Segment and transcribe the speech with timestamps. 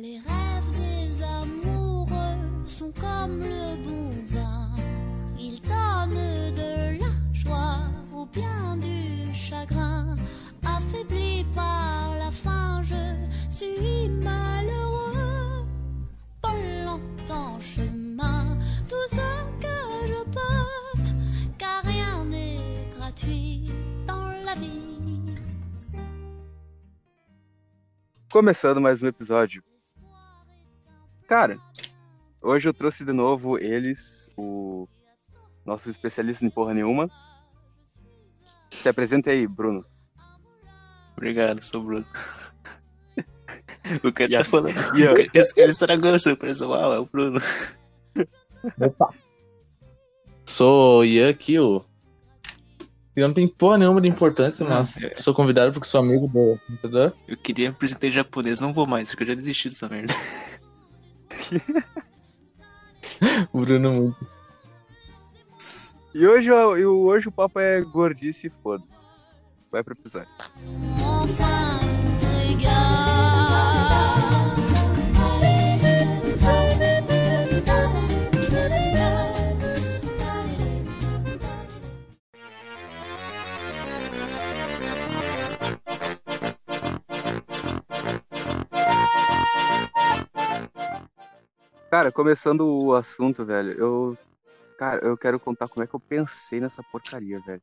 [0.00, 4.70] Les rêves des amoureux sont comme le bon vin.
[5.36, 7.80] Ils donnent de la joie
[8.14, 10.14] ou bien du chagrin.
[10.64, 13.16] Affaibli par la faim, je
[13.50, 15.66] suis malheureux.
[16.42, 18.56] Pas longtemps chemin,
[18.88, 19.16] tout ce
[19.60, 21.02] que je peux,
[21.58, 23.72] car rien n'est gratuit
[24.06, 24.84] dans la vie.
[28.30, 29.67] Começando mais um episódio.
[31.28, 31.58] Cara,
[32.42, 34.88] hoje eu trouxe de novo eles, o
[35.64, 37.08] nossos especialistas em porra nenhuma.
[38.70, 39.78] Se apresenta aí, Bruno.
[41.16, 42.06] Obrigado, sou o Bruno.
[44.04, 44.74] O cara a- tá falando.
[44.98, 46.66] e a- Ele ele estragou a surpresa.
[46.66, 47.40] Uau, é o Bruno.
[50.44, 51.82] Sou o Ian aqui, o.
[53.16, 55.14] Eu não tem porra nenhuma de importância, mas é.
[55.16, 57.10] sou convidado porque sou amigo do entendeu?
[57.26, 60.12] Eu queria me apresentar em japonês, não vou mais, porque eu já desisti dessa merda.
[63.52, 64.26] O Bruno muito.
[66.14, 68.82] E hoje, o- e o- hoje o papo é gordice e foda.
[69.70, 70.28] Vai pro episódio.
[91.90, 94.18] Cara, começando o assunto, velho, eu.
[94.78, 97.62] Cara, eu quero contar como é que eu pensei nessa porcaria, velho.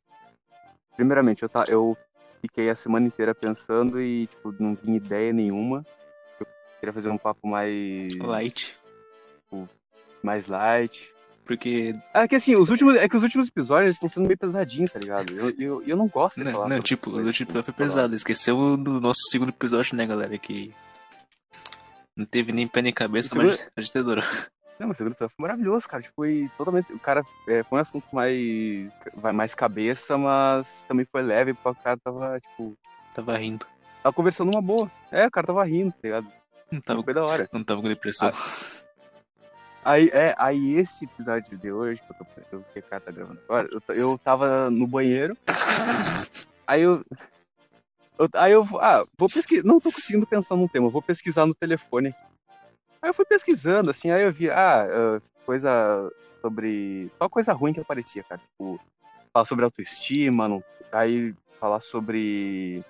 [0.95, 1.95] Primeiramente, eu, tá, eu
[2.41, 5.85] fiquei a semana inteira pensando e, tipo, não tinha ideia nenhuma.
[6.39, 6.47] Eu
[6.79, 8.15] queria fazer um papo mais.
[8.17, 8.79] Light.
[9.43, 9.69] tipo,
[10.23, 11.13] mais light.
[11.45, 11.93] Porque.
[12.13, 14.99] É que assim, os últimos, é que os últimos episódios estão sendo meio pesadinhos, tá
[14.99, 15.31] ligado?
[15.31, 17.61] Eu, eu, eu não gosto de Não, falar não sobre tipo, o último assim, foi
[17.61, 17.77] falar.
[17.77, 18.15] pesado.
[18.15, 20.35] Esqueceu do nosso segundo episódio, né, galera?
[20.37, 20.73] Que.
[22.15, 24.23] Não teve nem pé nem cabeça, segundo- mas a gente adorou.
[24.79, 26.03] Não, mas o segundo foi maravilhoso, cara.
[26.03, 26.91] Tipo, foi totalmente.
[26.93, 28.93] O cara é, foi um assunto mais.
[29.15, 32.77] vai mais cabeça, mas também foi leve, porque o cara tava, tipo.
[33.13, 33.65] Tava rindo.
[34.03, 34.91] Tava conversando uma boa.
[35.11, 36.27] É, o cara tava rindo, tá ligado?
[36.71, 37.49] Não tava, Foi da hora.
[37.53, 38.31] não tava com depressão.
[39.83, 42.59] Aí, é, aí esse episódio de hoje, que eu tô.
[42.73, 45.37] Que o cara tá gravando agora, eu, eu tava no banheiro.
[46.67, 47.03] Aí eu.
[48.17, 49.63] Eu- aí eu ah, vou pesquisar.
[49.65, 52.17] Não tô conseguindo pensar num tema, vou pesquisar no telefone aqui.
[53.01, 56.11] Aí eu fui pesquisando, assim, aí eu vi, ah, ah, coisa
[56.41, 57.09] sobre.
[57.17, 58.41] Só coisa ruim que aparecia, cara.
[58.41, 58.79] Tipo,
[59.33, 62.83] falar sobre autoestima, não- aí falar sobre.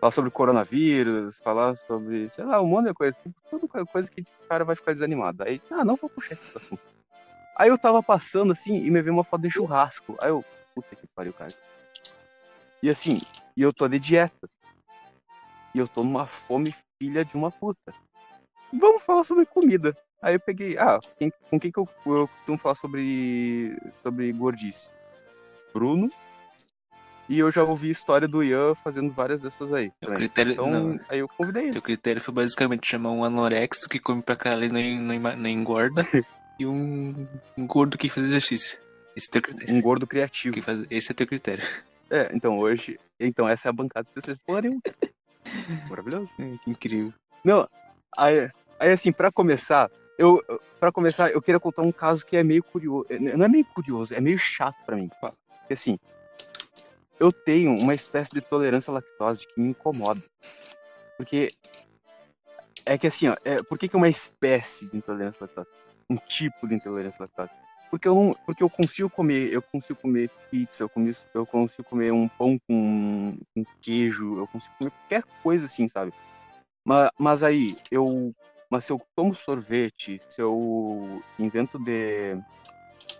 [0.00, 3.18] Falar sobre coronavírus, falar sobre, sei lá, um monte de coisa.
[3.20, 5.42] Tipo, Tudo coisa que o cara vai ficar desanimado.
[5.42, 6.80] Aí, ah, não vou puxar esse assunto.
[7.56, 10.16] Aí eu tava passando assim e me veio uma foto de churrasco.
[10.20, 11.50] Aí eu, puta que pariu, cara.
[12.80, 13.20] E assim,
[13.56, 14.48] e eu tô de dieta.
[15.78, 17.94] E eu tô numa fome filha de uma puta.
[18.72, 19.96] Vamos falar sobre comida.
[20.20, 24.90] Aí eu peguei, ah, quem- com quem que eu, eu costumo falar sobre, sobre gordice?
[25.72, 26.10] Bruno.
[27.28, 29.92] E eu já ouvi história do Ian fazendo várias dessas aí.
[30.00, 30.16] Também.
[30.18, 30.52] critério.
[30.54, 31.84] Então, não, aí eu convidei teu eles.
[31.84, 35.48] critério foi basicamente chamar um anorexo que come pra caralho e não, não, ema- não
[35.48, 36.02] engorda.
[36.58, 38.80] e um, um gordo que faz exercício.
[39.14, 39.72] Esse é teu critério.
[39.76, 40.60] Um gordo criativo.
[40.60, 41.62] Faz- esse é teu critério.
[42.10, 42.98] É, então hoje.
[43.20, 44.80] Então essa é a bancada especialista nenhuma.
[45.88, 46.32] Maravilhoso.
[46.36, 47.12] Que incrível.
[47.44, 47.68] Não,
[48.16, 50.42] aí, aí assim, pra começar, eu.
[50.78, 53.06] para começar, eu queria contar um caso que é meio curioso.
[53.36, 55.10] Não é meio curioso, é meio chato pra mim.
[55.20, 55.98] Porque assim,
[57.18, 60.22] eu tenho uma espécie de tolerância à lactose que me incomoda.
[61.16, 61.52] Porque.
[62.86, 65.70] É que assim, ó, é, por que, que é uma espécie de intolerância à lactose?
[66.08, 67.54] Um tipo de intolerância à lactose.
[67.90, 68.34] Porque eu não.
[68.46, 72.58] Porque eu consigo comer, eu consigo comer pizza, eu, comi, eu consigo comer um pão
[72.66, 73.38] com,
[73.80, 76.12] queijo, eu consigo comer qualquer coisa assim, sabe?
[76.84, 78.34] Mas, mas aí, eu.
[78.70, 82.36] Mas se eu tomo sorvete, se eu invento de.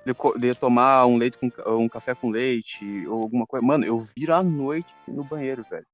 [0.05, 3.67] De, de tomar um leite com um café com leite ou alguma coisa.
[3.67, 5.87] Mano, eu viro à noite no banheiro, velho.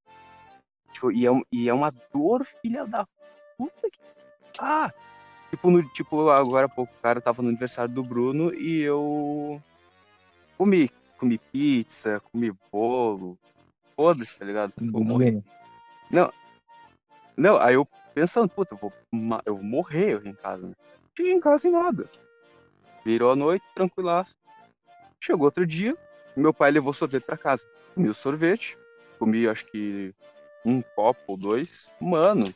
[0.92, 3.04] Tipo, e, é, e é uma dor, filha da
[3.56, 3.98] puta que.
[4.58, 4.92] Ah!
[5.54, 9.62] Tipo, no, tipo, agora há pouco, o cara tava no aniversário do Bruno e eu
[10.58, 10.90] comi.
[11.16, 13.38] Comi pizza, comi bolo.
[13.94, 14.72] Foda-se, tá ligado?
[14.76, 15.40] Vou morrer.
[17.36, 18.92] Não, aí eu pensando, puta, eu vou,
[19.46, 20.74] eu vou morrer eu em casa, né?
[21.16, 22.10] Cheguei em casa sem nada.
[23.04, 24.34] Virou a noite, tranquilaço.
[25.20, 25.96] Chegou outro dia,
[26.36, 27.64] meu pai levou sorvete pra casa.
[27.94, 28.76] Comi o sorvete,
[29.20, 30.12] comi acho que
[30.64, 31.88] um copo ou dois.
[32.00, 32.52] Mano,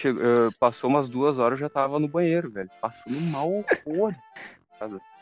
[0.00, 2.70] che- eh, passou umas duas horas eu já tava no banheiro, velho.
[2.80, 3.48] Passando mal
[3.86, 4.14] horror.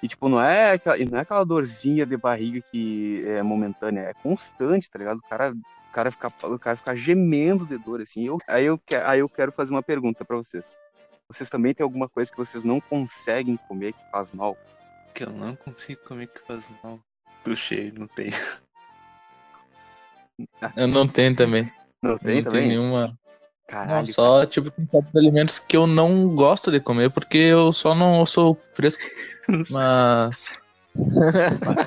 [0.02, 4.02] E tipo, não é, aquela, e não é aquela dorzinha de barriga que é momentânea,
[4.02, 5.19] é constante, tá ligado?
[5.19, 8.25] O cara o cara ficar, o cara ficar gemendo de dor, assim.
[8.26, 10.76] Eu, aí, eu, aí eu quero fazer uma pergunta pra vocês.
[11.26, 14.56] Vocês também têm alguma coisa que vocês não conseguem comer que faz mal?
[15.14, 17.00] Que eu não consigo comer que faz mal.
[17.42, 18.31] Tô cheio, não tem.
[20.76, 21.72] Eu não tenho também.
[22.02, 22.69] Não tem não também?
[22.69, 23.19] tenho nenhuma.
[23.70, 24.06] Não, Caralho.
[24.06, 28.25] só, tipo, tem certos alimentos que eu não gosto de comer porque eu só não
[28.25, 29.03] sou fresco.
[29.70, 30.59] Mas.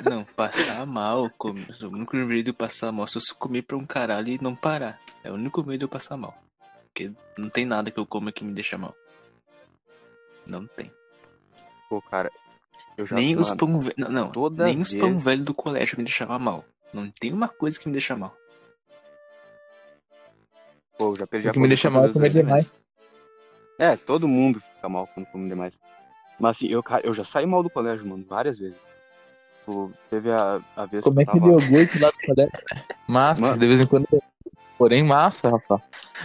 [0.10, 1.76] Não, passar mal, comer.
[1.82, 4.40] O único medo de eu passar mal é se eu comer pra um caralho e
[4.42, 5.00] não parar.
[5.24, 6.36] É o único medo de eu passar mal.
[6.86, 8.96] Porque não tem nada que eu coma que me deixa mal.
[10.48, 10.92] Não tem.
[11.90, 12.32] Pô, cara.
[12.98, 13.96] Eu já Nem os pão velho.
[13.98, 14.50] Não, não.
[14.50, 16.64] nem os pão vez- velho do colégio me deixava mal.
[16.94, 18.36] Não tem uma coisa que me deixa mal.
[21.02, 22.74] Pô, eu já perdi a que me deixa de mal é comer vezes- demais.
[23.80, 25.80] É, todo mundo fica mal quando come demais.
[26.40, 28.78] Mas assim, eu, eu já saí mal do colégio, mano, várias vezes.
[29.58, 31.64] Tipo, teve a, a vez Comer que eu aquele tava...
[31.72, 32.52] iogurte lá do colégio.
[33.08, 33.58] Massa, Mano.
[33.58, 34.08] de vez em quando.
[34.78, 35.82] Porém, massa, rapaz.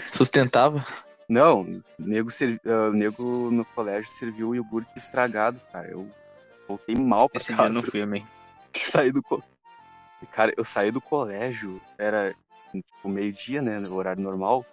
[0.06, 0.84] Sustentava.
[1.26, 2.60] Não, nego, servi...
[2.66, 5.88] ah, nego no colégio serviu o iogurte estragado, cara.
[5.88, 6.06] Eu
[6.68, 7.70] voltei mal pra Esse dia casa.
[7.70, 8.26] eu não fui, amém.
[8.74, 9.42] saí do co...
[10.32, 12.34] Cara, eu saí do colégio, era
[12.82, 14.64] tipo meio-dia, né, no horário normal.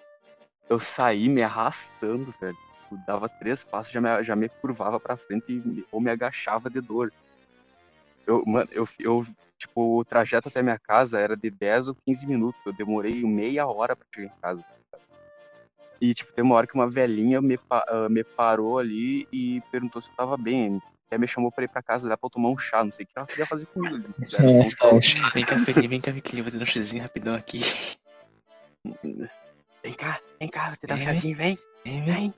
[0.70, 2.58] Eu saí me arrastando, velho.
[2.92, 6.70] Eu dava três passos, já me, já me curvava pra frente e ou me agachava
[6.70, 7.12] de dor.
[8.26, 9.26] Eu, mano, eu, eu,
[9.58, 12.62] tipo, o trajeto até minha casa era de 10 ou 15 minutos.
[12.66, 14.66] Eu demorei meia hora pra chegar em casa.
[16.00, 20.02] E, tipo, tem uma hora que uma velhinha me, ah, me parou ali e perguntou
[20.02, 20.82] se eu tava bem.
[21.14, 22.84] Até me chamou pra ir pra casa dela pra eu tomar um chá.
[22.84, 24.04] Não sei o que ela queria fazer comigo.
[24.34, 25.30] Era só um chá.
[25.32, 27.62] Vem cá, Felipe, vem cá, Vicky, vou te dar um xizinho rapidão aqui.
[28.84, 32.16] Vem cá, vem cá, vou te dar um Vem, chazinho, vem, Vem, vem.
[32.16, 32.34] vem.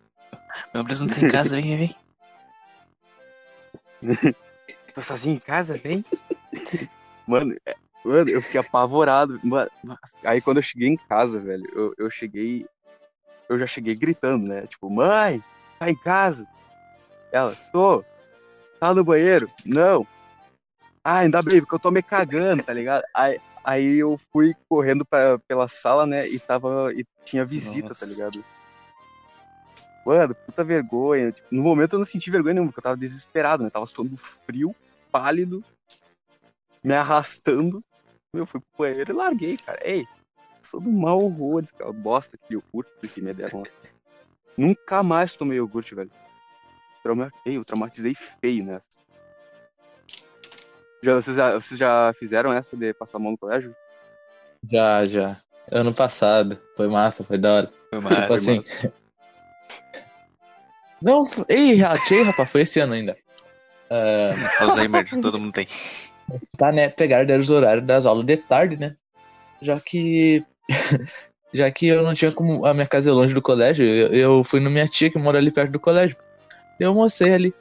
[0.74, 1.95] Meu abraço não tá em casa, vem, vem,
[4.01, 4.36] vem.
[4.94, 6.04] Tô sozinho em casa, vem.
[7.25, 9.39] Mano, é- mano, eu fiquei apavorado.
[9.42, 9.72] Mano,
[10.25, 12.66] aí quando eu cheguei em casa, velho, eu, eu cheguei.
[13.48, 14.68] Eu já cheguei gritando, né?
[14.68, 15.42] Tipo, mãe,
[15.80, 16.45] tá em casa?
[17.31, 18.04] Ela, tô.
[18.80, 19.50] Tá no banheiro?
[19.66, 20.06] Não.
[21.04, 23.04] Ah, ainda bem, porque eu tô me cagando, tá ligado?
[23.13, 26.27] Aí, aí eu fui correndo pra, pela sala, né?
[26.27, 26.92] E tava.
[26.94, 28.06] E tinha visita, Nossa.
[28.06, 28.44] tá ligado?
[30.06, 31.31] Mano, puta vergonha.
[31.31, 33.69] Tipo, no momento eu não senti vergonha nenhuma, porque eu tava desesperado, né?
[33.69, 34.75] Tava suando frio,
[35.12, 35.63] pálido,
[36.83, 37.81] me arrastando.
[38.33, 39.80] Eu fui pro banheiro e larguei, cara.
[39.83, 40.06] Ei,
[40.62, 41.92] sou do mau horrores, cara.
[41.92, 43.63] Bosta que iogurte que me deram.
[44.57, 46.12] Nunca mais tomei iogurte, velho.
[47.46, 48.90] Eu traumatizei feio nessa.
[51.04, 53.75] Já, vocês, já, vocês já fizeram essa de passar a mão no colégio?
[54.72, 55.38] Já, já.
[55.72, 56.57] Ano passado.
[56.75, 57.72] Foi massa, foi da hora.
[57.90, 58.34] Foi Tipo massa.
[58.34, 58.63] assim.
[61.02, 63.16] Não, ei, achei, rapaz, foi esse ano ainda.
[63.90, 65.68] Ah, Alzheimer, todo mundo tem.
[66.58, 66.90] tá, né?
[66.90, 68.96] Pegaram deram os horários das aulas de tarde, né?
[69.62, 70.44] Já que.
[71.54, 72.66] já que eu não tinha como.
[72.66, 75.38] A minha casa é longe do colégio, eu, eu fui na minha tia que mora
[75.38, 76.18] ali perto do colégio.
[76.80, 77.54] Eu almocei ali.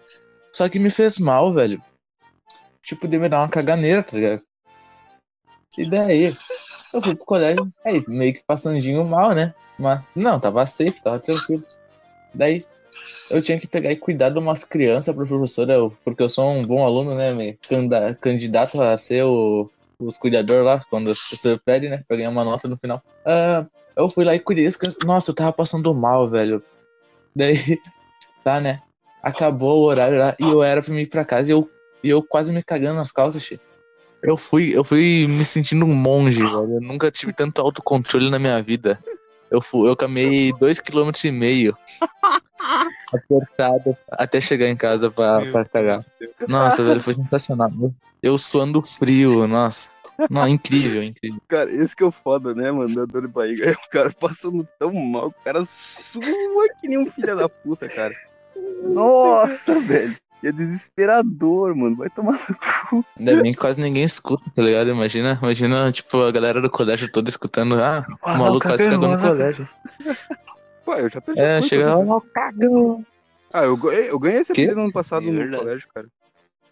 [0.53, 1.83] Só que me fez mal, velho.
[2.83, 4.43] Tipo, de me dar uma caganeira, tá ligado?
[5.79, 6.25] E daí?
[6.93, 9.53] Eu fui pro colégio, aí meio que passandinho mal, né?
[9.79, 11.65] Mas, não, tava safe, tava tranquilo.
[12.33, 12.65] Daí,
[13.31, 16.49] eu tinha que pegar e cuidar de umas crianças pra professora, eu- porque eu sou
[16.49, 17.33] um bom aluno, né?
[17.35, 19.69] me canda- Candidato a ser o,
[19.99, 22.05] os cuidadores lá, quando o professor pede, né?
[22.07, 23.03] Pra ganhar uma nota no final.
[23.27, 23.67] Ah,
[23.97, 25.05] eu fui lá e cuidei das crianças.
[25.05, 26.63] Nossa, eu tava passando mal, velho.
[27.35, 27.57] Daí,
[28.45, 28.81] tá, né?
[29.25, 31.71] Acabou o horário lá e eu era pra ir pra casa e eu,
[32.03, 33.59] e eu quase me cagando nas calças, che.
[34.23, 36.77] Eu fui, eu fui me sentindo um monge, velho.
[36.77, 38.99] Eu nunca tive tanto autocontrole na minha vida.
[39.51, 41.77] Eu, fui, eu caminhei dois quilômetros e meio
[43.13, 46.05] apertado até chegar em casa pra, pra cagar.
[46.47, 47.71] Nossa, velho, foi sensacional.
[48.23, 49.95] Eu suando frio, nossa.
[50.31, 51.41] Não, incrível, incrível.
[51.49, 52.95] Cara, esse que é o foda, né, mano?
[52.95, 53.71] Da dor de barriga.
[53.71, 56.23] É o cara passando tão mal, o cara sua
[56.81, 58.15] que nem um filho da puta, cara.
[58.83, 60.17] Nossa, velho.
[60.43, 61.97] É desesperador, mano.
[61.97, 62.57] Vai tomar no
[62.91, 63.05] cu.
[63.19, 64.91] Ainda bem que quase ninguém escuta, tá ligado?
[64.91, 67.77] Imagina, imagina, tipo, a galera do colégio toda escutando.
[67.83, 69.67] Ah, o maluco quase cagou no colégio.
[70.85, 73.05] Pô, eu já perdi É, chega lá, cagão.
[73.55, 75.63] Ah, eu, ganhei- eu ganhei esse apelido no ano passado É no verdade.
[75.63, 76.09] colégio, cara.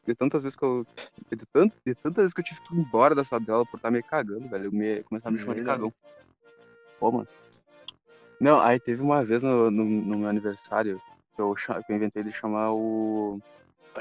[0.06, 0.84] De tantas vezes que eu.
[1.30, 3.76] De, tant, de tantas vezes que eu tive que ir embora da sala dela por
[3.78, 4.64] estar me cagando, velho.
[4.66, 5.90] Eu me, começar a me chamar de cagão.
[7.00, 7.28] Pô, mano.
[8.38, 11.00] Não, aí teve uma vez no, no, no meu aniversário
[11.34, 13.40] que eu, que eu inventei de chamar o.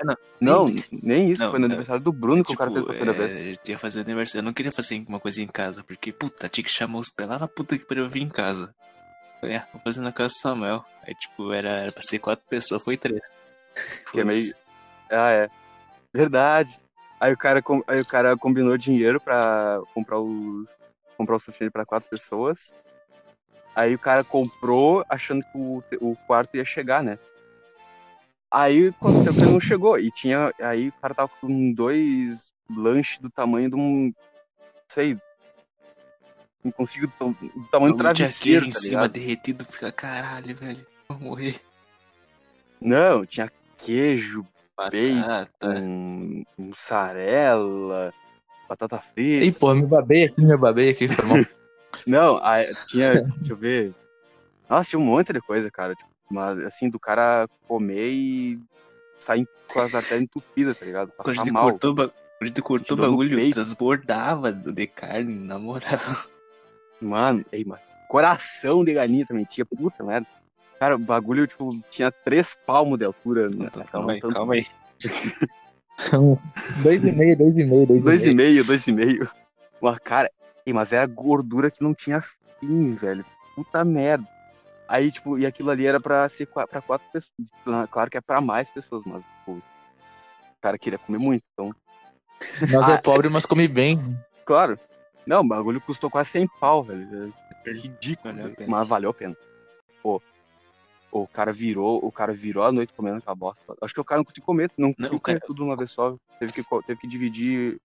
[0.03, 0.65] Não, Não,
[1.03, 1.73] nem isso, Não, foi no não.
[1.73, 3.43] aniversário do Bruno que o cara fez pela primeira é, vez.
[3.43, 4.39] Eu tinha fazer aniversário.
[4.39, 7.27] Eu não queria fazer uma coisa em casa, porque, puta, tinha que chamar os pés
[7.27, 8.73] lá na puta que pariu eu vir em casa.
[9.41, 10.85] Falei, ah, vou fazer na casa do Samuel.
[11.05, 13.21] Aí, tipo, era, era pra ser quatro pessoas, foi três.
[14.13, 14.53] Que é meio.
[15.09, 15.49] Ah, é.
[16.13, 16.79] Verdade.
[17.19, 20.77] Aí o cara, aí o cara combinou dinheiro pra comprar os.
[21.17, 22.73] comprar o sushi pra quatro pessoas.
[23.75, 27.17] Aí o cara comprou achando que o, o quarto ia chegar, né?
[28.51, 29.97] Aí aconteceu que ele não chegou.
[29.97, 30.53] E tinha.
[30.59, 34.05] Aí o cara tava com dois lanches do tamanho de um.
[34.07, 34.13] Não
[34.89, 35.17] sei.
[36.63, 37.07] Não consigo.
[37.07, 39.11] Do tamanho do Tinha travesseiro, queijo em tá cima ligado?
[39.13, 40.85] derretido, fica caralho, velho.
[41.07, 41.61] Vou morrer.
[42.79, 45.81] Não, tinha queijo, bacon, Batata.
[46.57, 48.13] mussarela,
[48.67, 49.45] batata frita.
[49.45, 51.37] Ih, porra, me babei aqui, me babei aqui, foi mal.
[52.07, 53.21] Não, aí tinha.
[53.21, 53.93] deixa eu ver.
[54.69, 55.95] Nossa, tinha um monte de coisa, cara.
[55.95, 58.59] Tipo, mas, assim, do cara comer e
[59.19, 61.11] sair com as artérias entupidas, tá ligado?
[61.13, 61.63] Quando a Passar gente mal.
[61.71, 65.99] cortou, quando a gente cortou o bagulho, transbordava de carne, na moral.
[66.99, 67.81] Mano, ei, mano.
[68.07, 70.27] Coração de galinha também tinha, puta merda.
[70.79, 73.49] Cara, o bagulho, tipo, tinha três palmos de altura.
[73.49, 73.67] né?
[73.67, 74.65] Então, Não, calma aí, tanto- calma aí.
[76.83, 78.49] dois e meio, dois e meio, dois, Dois e e meio.
[78.49, 79.29] meio, dois e meio.
[79.81, 80.29] Uma cara.
[80.73, 82.21] Mas era gordura que não tinha
[82.59, 83.25] fim, velho.
[83.55, 84.27] Puta merda.
[84.87, 87.49] Aí, tipo, e aquilo ali era pra ser pra quatro pessoas.
[87.89, 89.63] Claro que é pra mais pessoas, mas, tipo, o
[90.61, 91.73] cara queria comer muito, então.
[92.71, 93.97] Nós Ah, é pobre, mas come bem.
[94.45, 94.77] Claro.
[95.25, 97.33] Não, o bagulho custou quase 100 pau, velho.
[97.65, 99.37] É ridículo, Valeu mas valeu a pena.
[100.01, 100.21] Pô,
[101.11, 103.75] o cara virou, o cara virou a noite comendo aquela bosta.
[103.81, 105.91] Acho que o cara não conseguiu comer, não conseguiu o cara- comer tudo uma vez
[105.91, 106.15] só.
[106.39, 107.79] Teve que, teve que dividir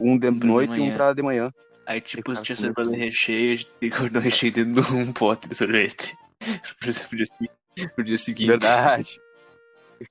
[0.00, 1.52] um de de noite e um pra de manhã.
[1.90, 2.96] Aí, tipo, tinha sobrado tudo.
[2.96, 6.16] recheio, a gente guardou o recheio dentro de um pote de sorvete.
[6.78, 8.46] Pro dia, pro dia seguinte.
[8.46, 9.20] Verdade.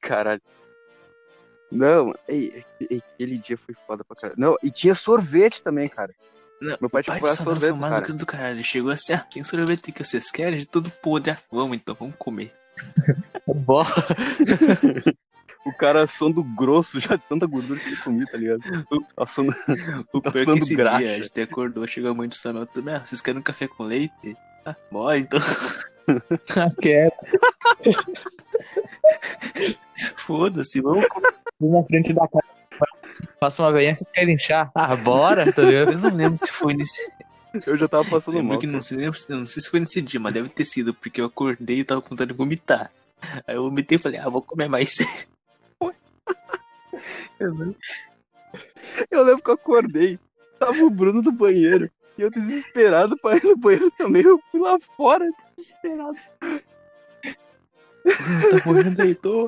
[0.02, 0.42] Caralho.
[1.72, 4.40] Não, ei, ei, aquele dia foi foda pra caralho.
[4.40, 6.14] Não, e tinha sorvete também, cara.
[6.62, 8.02] Não, Meu pai tinha que sorvete, cara.
[8.02, 8.58] do que do caralho.
[8.58, 10.60] Ele chegou assim, ah, tem sorvete que vocês querem?
[10.60, 11.32] De tudo podre.
[11.32, 12.54] Ah, vamos então, vamos comer.
[13.48, 13.84] Bom,
[15.66, 18.62] O cara assando grosso, já de tanta gordura que ele comia, tá ligado?
[19.18, 19.54] Assando...
[20.14, 20.98] O Tá é assando esse graxa.
[21.00, 23.68] dia, a gente acordou, chegou a mãe do Samuel também, ah, vocês querem um café
[23.68, 24.38] com leite?
[24.66, 25.40] Ah, bora então.
[26.82, 27.12] quero.
[30.18, 31.06] Foda-se, vamos
[31.60, 32.44] na frente da casa.
[33.40, 34.70] Passa uma veinha, vocês querem chá?
[34.74, 35.92] Ah, bora, tá ligado?
[35.94, 37.12] Eu não lembro se foi nesse.
[37.66, 38.60] Eu já tava passando mal.
[38.60, 41.20] que não, sei, lembro, não sei se foi nesse dia, mas deve ter sido, porque
[41.20, 42.92] eu acordei e tava com vontade de vomitar.
[43.48, 44.98] Aí eu vomitei e falei, ah, vou comer mais.
[49.12, 50.20] Eu lembro que eu acordei,
[50.58, 54.60] tava o Bruno do banheiro, e eu desesperado pra ir no banheiro também, eu fui
[54.60, 56.18] lá fora, desesperado.
[58.04, 59.48] tá morrendo aí, tô.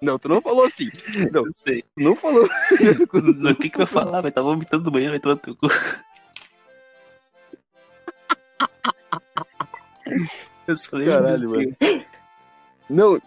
[0.00, 0.90] Não, tu não falou assim.
[1.30, 1.82] Não, sei.
[1.82, 2.48] tu não falou.
[3.50, 4.22] O que que eu falar?
[4.22, 5.68] Vai tá vomitando do banheiro, vai tomar teu cu.
[10.66, 11.76] Eu só lembro Caralho, mano.
[12.88, 13.20] Não.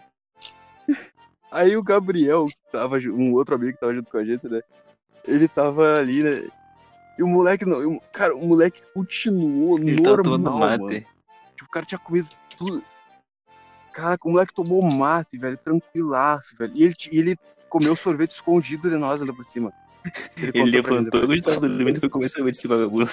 [1.54, 4.60] Aí o Gabriel, que tava, um outro amigo que tava junto com a gente, né?
[5.24, 6.50] Ele tava ali, né?
[7.16, 8.00] E o moleque não.
[8.12, 10.82] Cara, o moleque continuou Ele tá normal, mate.
[10.82, 11.00] mano.
[11.54, 12.82] Tipo, o cara tinha comido tudo.
[13.92, 16.72] Cara, o moleque tomou mate, velho, tranquilaço, velho.
[16.74, 17.36] E ele, ele
[17.68, 19.72] comeu sorvete escondido de nós ainda por cima.
[20.36, 23.08] Ele mim levantou gente tava dormindo e foi começar a ver esse vagabundo.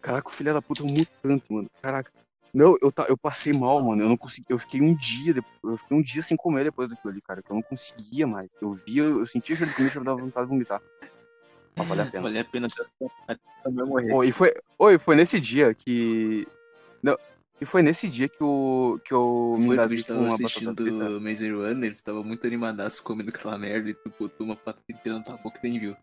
[0.00, 1.70] Caraca, o filho da puta é um mutante, mano.
[1.82, 2.10] Caraca.
[2.54, 4.02] Não, eu, ta- eu passei mal, mano.
[4.02, 4.46] Eu não consegui.
[4.48, 5.34] Eu fiquei um dia.
[5.64, 7.42] Eu fiquei um dia sem comer depois daquilo ali, cara.
[7.42, 8.48] Que eu não conseguia mais.
[8.62, 10.80] Eu via, eu sentia cheiro de comida e me dava vontade de vomitar.
[11.76, 12.22] Mas vale a pena.
[12.22, 12.68] Vale a pena
[13.26, 14.12] até, também morrer.
[14.12, 16.46] Ô, e foi, oi, foi nesse dia que.
[17.02, 17.18] Não,
[17.60, 19.00] e foi nesse dia que o.
[19.04, 21.20] que eu me que engasguei com tava uma assistindo batata.
[21.20, 25.18] Maze Runner, ele tava muito animadaço comendo aquela merda e tu botou uma patata inteira
[25.18, 25.96] na tua boca e nem viu.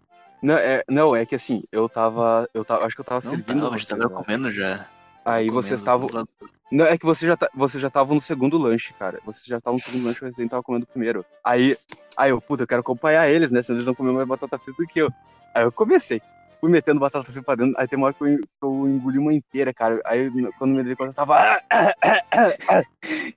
[0.43, 2.49] Não é, não, é que assim, eu tava.
[2.53, 2.83] Eu tava.
[2.85, 3.61] Acho que eu tava Não servindo.
[3.61, 4.15] tava, vocês, tava né?
[4.15, 4.85] comendo já.
[5.25, 6.09] Aí Comendo vocês estavam.
[6.71, 9.19] Não, é que você já, tá, você já tava no segundo lanche, cara.
[9.25, 11.25] Você já tava no segundo lanche, eu recém tava comendo o primeiro.
[11.43, 11.77] Aí,
[12.17, 13.61] aí eu, puta, eu quero acompanhar eles, né?
[13.61, 15.09] Senão eles vão comer mais batata frita do que eu.
[15.53, 16.21] Aí eu comecei.
[16.61, 17.73] Fui metendo batata frita pra dentro.
[17.77, 19.99] Aí tem uma hora que eu, eu engoli uma inteira, cara.
[20.05, 21.59] Aí quando me dei conta, eu tava.
[22.31, 22.83] A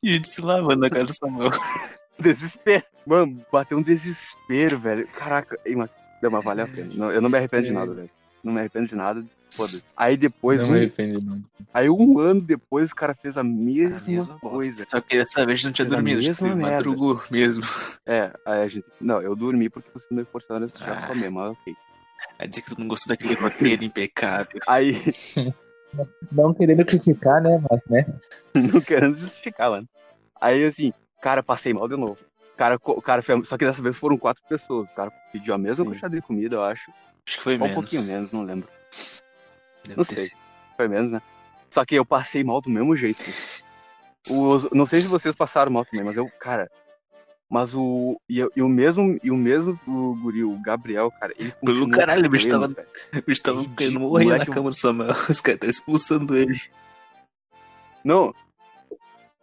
[0.02, 1.50] gente se lavando na cara do Samuel.
[2.18, 2.84] Desespero.
[3.04, 5.06] Mano, bateu um desespero, velho.
[5.08, 5.90] Caraca, mas,
[6.22, 6.90] não, mas vale a pena.
[6.94, 8.10] Não, eu não me arrependo de nada, velho.
[8.42, 9.24] Não me arrependo de nada.
[9.56, 9.92] Foda-se.
[9.96, 11.42] Aí depois, Não um, arrependi, não.
[11.72, 14.48] aí um ano depois, o cara fez a mesma, mesma bosta.
[14.48, 14.86] coisa.
[14.90, 16.72] Só que dessa vez a não tinha Fez a dormido, a gente mesma merda.
[16.76, 17.62] madrugou mesmo.
[18.06, 18.84] É, aí a gente.
[19.00, 21.06] Não, eu dormi porque você me forçando a assistir a Ah.
[21.06, 21.74] comer, mas ok.
[22.38, 24.60] Vai dizer que tu não gostou daquele roteiro impecável.
[24.66, 24.94] Aí,
[26.32, 27.62] Não querendo criticar, né?
[27.70, 28.04] Mas, né?
[28.54, 29.88] não querendo justificar, mano.
[30.40, 30.92] Aí, assim,
[31.22, 32.18] cara, passei mal de novo.
[32.56, 34.88] Cara, cara, foi- só que dessa vez foram quatro pessoas.
[34.88, 35.90] O cara pediu a mesma Sim.
[35.90, 36.90] quantidade de comida, eu acho.
[37.26, 37.74] Acho que foi Só um menos.
[37.74, 38.68] pouquinho menos, não lembro.
[39.84, 40.24] Deve Não sei.
[40.28, 40.36] sido.
[40.76, 41.22] Foi menos, né?
[41.70, 43.22] Só que eu passei mal do mesmo jeito.
[44.28, 46.70] Os- não sei se vocês passaram mal também, mas eu, cara.
[47.50, 48.18] Mas o.
[48.28, 51.88] E, eu- e o mesmo, e o mesmo o guri, o Gabriel, cara, ele Pelo
[51.90, 52.74] caralho, o bicho tava-.
[53.14, 55.10] O bicho tava querendo morrer na cama do Samuel.
[55.28, 56.58] Os caras estavam expulsando ele.
[58.02, 58.34] Não.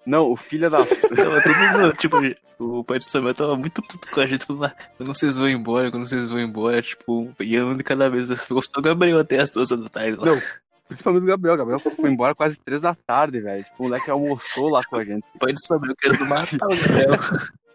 [0.05, 0.79] Não, o filho da.
[0.85, 2.17] Tava todo mundo, tipo,
[2.59, 5.49] o pai de Samuel tava muito puto com a gente, falando, "Ah, quando vocês vão
[5.49, 9.19] embora, quando vocês vão embora, tipo, ia um de cada vez, ficou só o Gabriel
[9.19, 10.27] até as duas da tarde lá.
[10.27, 10.41] Não,
[10.87, 11.55] principalmente o Gabriel.
[11.55, 13.63] O Gabriel foi embora quase três da tarde, velho.
[13.63, 15.23] Tipo, o moleque almoçou lá com a gente.
[15.35, 17.13] O pai de Samuel querendo matar o Gabriel.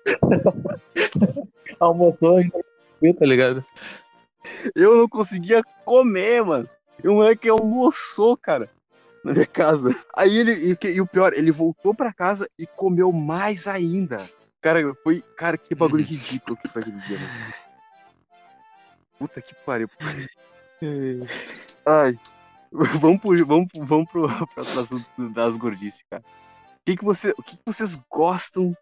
[1.81, 3.65] Almoçou e tá ligado?
[4.75, 6.69] Eu não conseguia comer, mano.
[7.03, 8.71] E o moleque almoçou, cara,
[9.27, 9.95] na minha casa.
[10.15, 14.25] Aí ele, e, e o pior, ele voltou pra casa e comeu mais ainda.
[14.61, 15.21] Cara, foi.
[15.37, 17.55] Cara, que bagulho ridículo que foi aquele dia, mano.
[19.19, 19.89] Puta que pariu.
[21.85, 22.19] Ai.
[23.01, 26.23] Vamos pro, vamos, vamos pro, pro assunto das gordices, cara.
[26.23, 28.77] O que, que, você, o que, que vocês gostam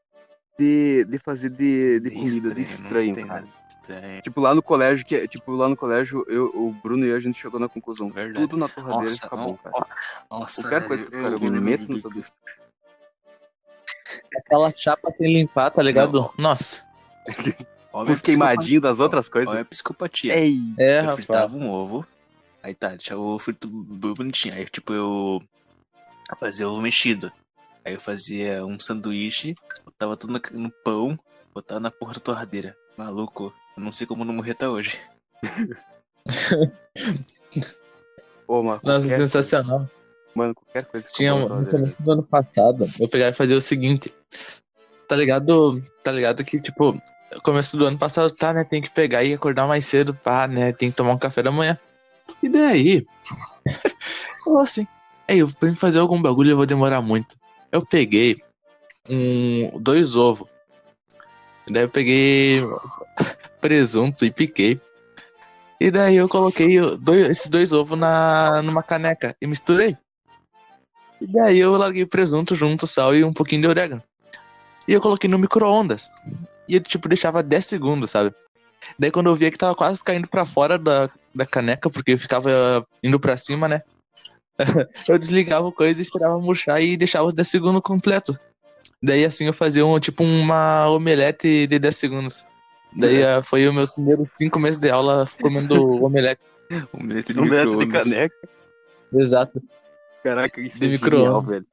[0.59, 3.45] de, de fazer de, de comida, de estranho, não
[3.87, 4.21] tem.
[4.21, 7.17] Tipo, lá no colégio, que, é- tipo, lá no colégio, eu, o Bruno e eu,
[7.17, 8.09] a gente chegou na conclusão.
[8.09, 8.47] Verdade.
[8.47, 9.87] Tudo na torradeira Nossa, fica não, bom, cara.
[10.31, 12.33] Nossa, Qualquer coisa que eu, cara, eu me meto no produto.
[14.37, 16.31] Aquela chapa sem limpar, tá ligado?
[16.39, 16.83] Nossa.
[17.93, 19.53] Olha Os queimadinhos das outras coisas.
[19.53, 20.37] Olha a psicopatia.
[20.37, 21.17] Ei, É, eu rapaz.
[21.17, 22.07] fritava um ovo.
[22.63, 24.55] Aí tá, deixa o ovo frito bonitinho.
[24.55, 25.43] Aí, tipo, eu
[26.39, 27.31] fazia ovo mexido.
[27.85, 29.55] Aí eu fazia um sanduíche,
[29.85, 31.19] botava tudo no, no pão,
[31.53, 32.75] botava na porra da torradeira.
[32.97, 35.01] Maluco, eu não sei como não morrer até hoje.
[38.47, 39.89] ô, mano, Nossa, qualquer, sensacional.
[40.35, 43.63] mano, qualquer coisa que Tinha no começo do ano passado, eu pegava e fazia o
[43.63, 44.15] seguinte.
[45.09, 45.81] Tá ligado?
[46.03, 47.01] Tá ligado que, tipo,
[47.43, 48.65] começo do ano passado, tá, né?
[48.65, 50.73] Tem que pegar e acordar mais cedo, pá, né?
[50.73, 51.79] Tem que tomar um café da manhã.
[52.43, 53.07] E daí?
[54.47, 54.87] eu assim,
[55.29, 57.37] ei, eu pra mim fazer algum bagulho eu vou demorar muito.
[57.73, 58.37] Eu peguei
[59.09, 60.49] um, dois ovos.
[61.69, 62.61] Daí eu peguei
[63.65, 64.79] presunto e piquei.
[65.81, 69.97] E daí eu coloquei dois- esses dois ovos na, numa caneca e misturei.
[71.19, 74.03] E daí eu larguei presunto junto, sal e um pouquinho de orégano.
[74.87, 76.11] E eu coloquei no micro-ondas.
[76.69, 78.35] E eu, tipo, deixava 10 segundos, sabe?
[78.99, 82.19] Daí quando eu via que tava quase caindo pra fora da, da caneca, porque eu
[82.19, 83.81] ficava indo pra cima, né?
[85.09, 88.39] eu desligava o coisa, esperava murchar e deixava os 10 segundos completo.
[89.03, 92.47] Daí assim eu fazia um, tipo uma omelete de 10 segundos.
[92.95, 96.47] Daí eh, foi os meus primeiros 5 meses de aula comendo omelete.
[96.95, 98.49] Milete de Omelete de caneca.
[99.13, 99.63] Exato.
[100.23, 101.67] Caraca, isso De é genial, velho.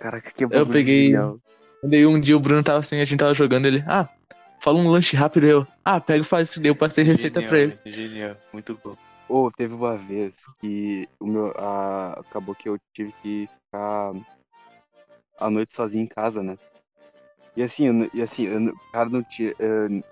[0.00, 1.38] Caraca, que bagulho peguei- genial.
[1.84, 3.82] Daí um dia o Bruno tava assim, a gente tava jogando ele.
[3.86, 4.08] Ah,
[4.60, 5.66] fala um lanche rápido eu.
[5.84, 6.60] Ah, pega e faz isso.
[6.64, 7.78] Eu passei receita Genial, pra ele.
[7.84, 8.96] Genial, muito bom.
[9.28, 14.12] Ô, teve uma vez que o meu, a- acabou que eu tive que ficar
[15.40, 16.56] a noite sozinho em casa, né?
[17.56, 19.54] E assim, eu, não- e assim, eu, cara, não tinha.
[19.58, 20.02] eh,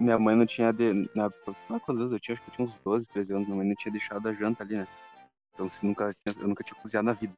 [0.00, 0.72] minha mãe não tinha.
[0.72, 3.32] De, na, sei lá quantos anos eu tinha, acho que eu tinha uns 12, 13
[3.34, 3.46] anos.
[3.46, 4.86] Minha mãe não tinha deixado a janta ali, né?
[5.54, 7.32] Então assim, nunca, tinha- eu nunca tinha cozinhado na vida.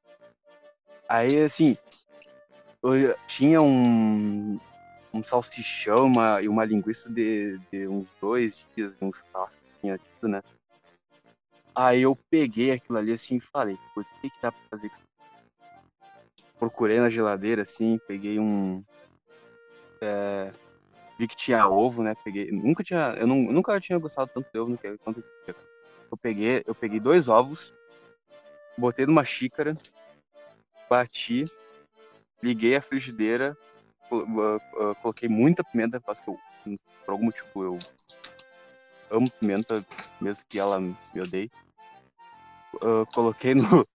[1.08, 1.76] Aí, assim,
[2.82, 4.58] eu tinha um,
[5.12, 9.98] um salsichão uma, e uma linguiça de, de uns dois dias, um churrasco que tinha
[9.98, 10.42] tido, né?
[11.76, 14.88] Aí eu peguei aquilo ali assim e falei, putz, o que, que dá pra fazer
[14.88, 15.02] com isso?
[16.58, 18.82] Procurei na geladeira, assim, peguei um.
[20.00, 20.52] é,
[21.22, 22.14] vi que tinha ovo, né?
[22.24, 22.50] Peguei.
[22.50, 23.14] Nunca tinha.
[23.16, 25.54] Eu, não, eu nunca tinha gostado tanto de ovo no que quanto eu.
[26.10, 27.72] Eu peguei, eu peguei dois ovos,
[28.76, 29.72] botei numa xícara,
[30.90, 31.46] bati,
[32.42, 33.56] liguei a frigideira,
[34.12, 36.38] ah, ah, coloquei muita pimenta, porque eu,
[37.06, 37.78] por algum motivo eu
[39.10, 39.82] amo pimenta,
[40.20, 41.50] mesmo que ela me odeie.
[42.82, 43.62] Ah, coloquei no.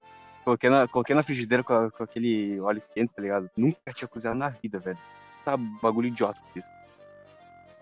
[0.47, 3.51] Coloquei na, coloquei na frigideira com, a- com aquele óleo quente, tá ligado?
[3.57, 4.97] Nunca tinha cozinhado na vida, velho.
[5.43, 6.71] Tá bagulho idiota isso.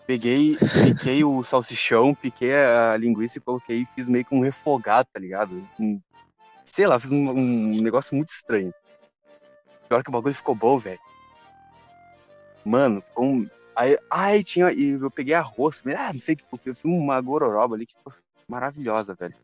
[0.08, 5.10] Peguei, piquei o salsichão, piquei a linguiça e coloquei e fiz meio que um refogado,
[5.12, 5.68] tá ligado?
[5.80, 6.00] Um-
[6.64, 8.72] sei lá, fiz um, um negócio muito estranho.
[9.90, 11.00] Pior que o bagulho ficou bom, velho.
[12.64, 13.50] Mano, ficou um.
[13.76, 14.72] Aí, ai, tinha.
[14.72, 15.84] E eu peguei arroz.
[15.98, 16.68] Ah, não sei o que eu fiz.
[16.68, 18.14] Eu fiz uma gororoba ali que ficou
[18.48, 19.36] maravilhosa, velho.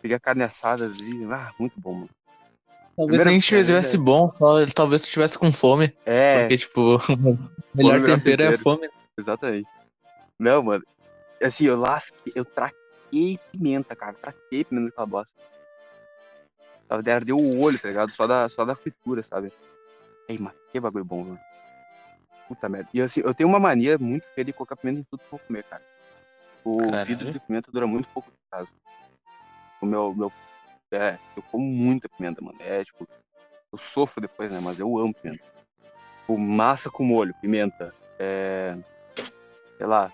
[0.00, 1.24] Peguei a carne assada ali.
[1.32, 2.10] Ah, muito bom, mano.
[2.96, 5.92] Talvez Primeiro- nem estivesse bom, só talvez tu estivesse com fome.
[6.04, 7.38] É, Porque, tipo, o
[7.74, 8.88] melhor tempero é a fome.
[9.18, 9.68] exatamente.
[10.38, 10.84] Não, mano.
[11.42, 14.14] Assim, eu lasquei, eu traquei pimenta, cara.
[14.14, 15.34] Traquei pimenta naquela bosta.
[16.88, 18.10] Ardeu o olho, tá ligado?
[18.12, 19.52] Só da, só da fritura, sabe?
[20.28, 21.40] Ei, mano, que bagulho bom, mano.
[22.46, 22.88] Puta merda.
[22.94, 25.30] E assim, eu tenho uma mania muito feia de colocar pimenta em tudo que eu
[25.30, 25.82] vou comer, cara.
[26.64, 27.06] O Caralho.
[27.06, 28.70] vidro de pimenta dura muito pouco em casa.
[29.80, 30.32] O meu, meu.
[30.90, 32.58] É, eu como muita pimenta, mano.
[32.60, 33.06] É, tipo,
[33.70, 34.60] eu sofro depois, né?
[34.62, 35.44] Mas eu amo pimenta.
[36.26, 37.94] O massa com molho, pimenta.
[38.18, 38.76] É.
[39.76, 40.10] Sei lá.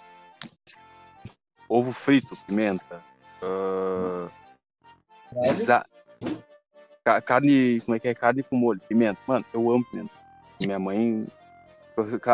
[1.69, 3.03] Ovo frito, pimenta.
[3.43, 4.29] ah,
[5.45, 5.85] Exa-
[7.05, 7.81] Ca- Carne.
[7.81, 8.15] Como é que é?
[8.15, 9.21] Carne com molho, pimenta.
[9.27, 10.11] Mano, eu amo pimenta.
[10.61, 11.27] Minha mãe.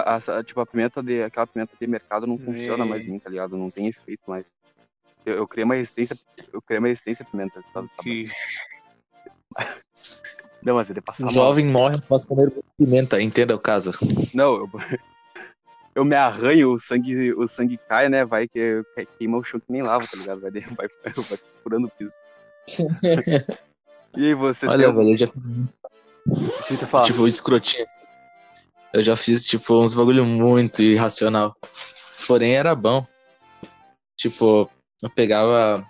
[0.07, 1.23] a- Tipo, a pimenta de.
[1.23, 2.87] Aquela pimenta de mercado não funciona É.
[2.87, 3.57] mais em mim, tá ligado?
[3.57, 4.55] Não tem efeito mais.
[5.25, 6.17] Eu, eu criei uma resistência.
[6.53, 8.29] Eu criei uma resistência à pimenta por causa dessa Que...
[10.63, 11.35] Não, mas é passar O mal.
[11.35, 13.93] jovem morre após comer pimenta, entenda o caso.
[14.35, 14.71] Não, eu,
[15.95, 18.25] eu me arranho, o sangue, o sangue cai, né?
[18.25, 20.41] Vai que que- queima o chão que nem lava, tá ligado?
[20.41, 20.89] Vai, vai,
[21.29, 22.15] vai furando o piso.
[24.17, 25.27] E aí, vocês Olha, têm velho, eu já
[26.99, 27.85] o tipo escrotinho.
[27.85, 28.01] assim.
[28.93, 31.55] Eu já fiz, tipo, uns bagulho muito irracional.
[32.27, 33.07] Porém, era bom.
[34.17, 34.69] Tipo,
[35.01, 35.87] eu pegava.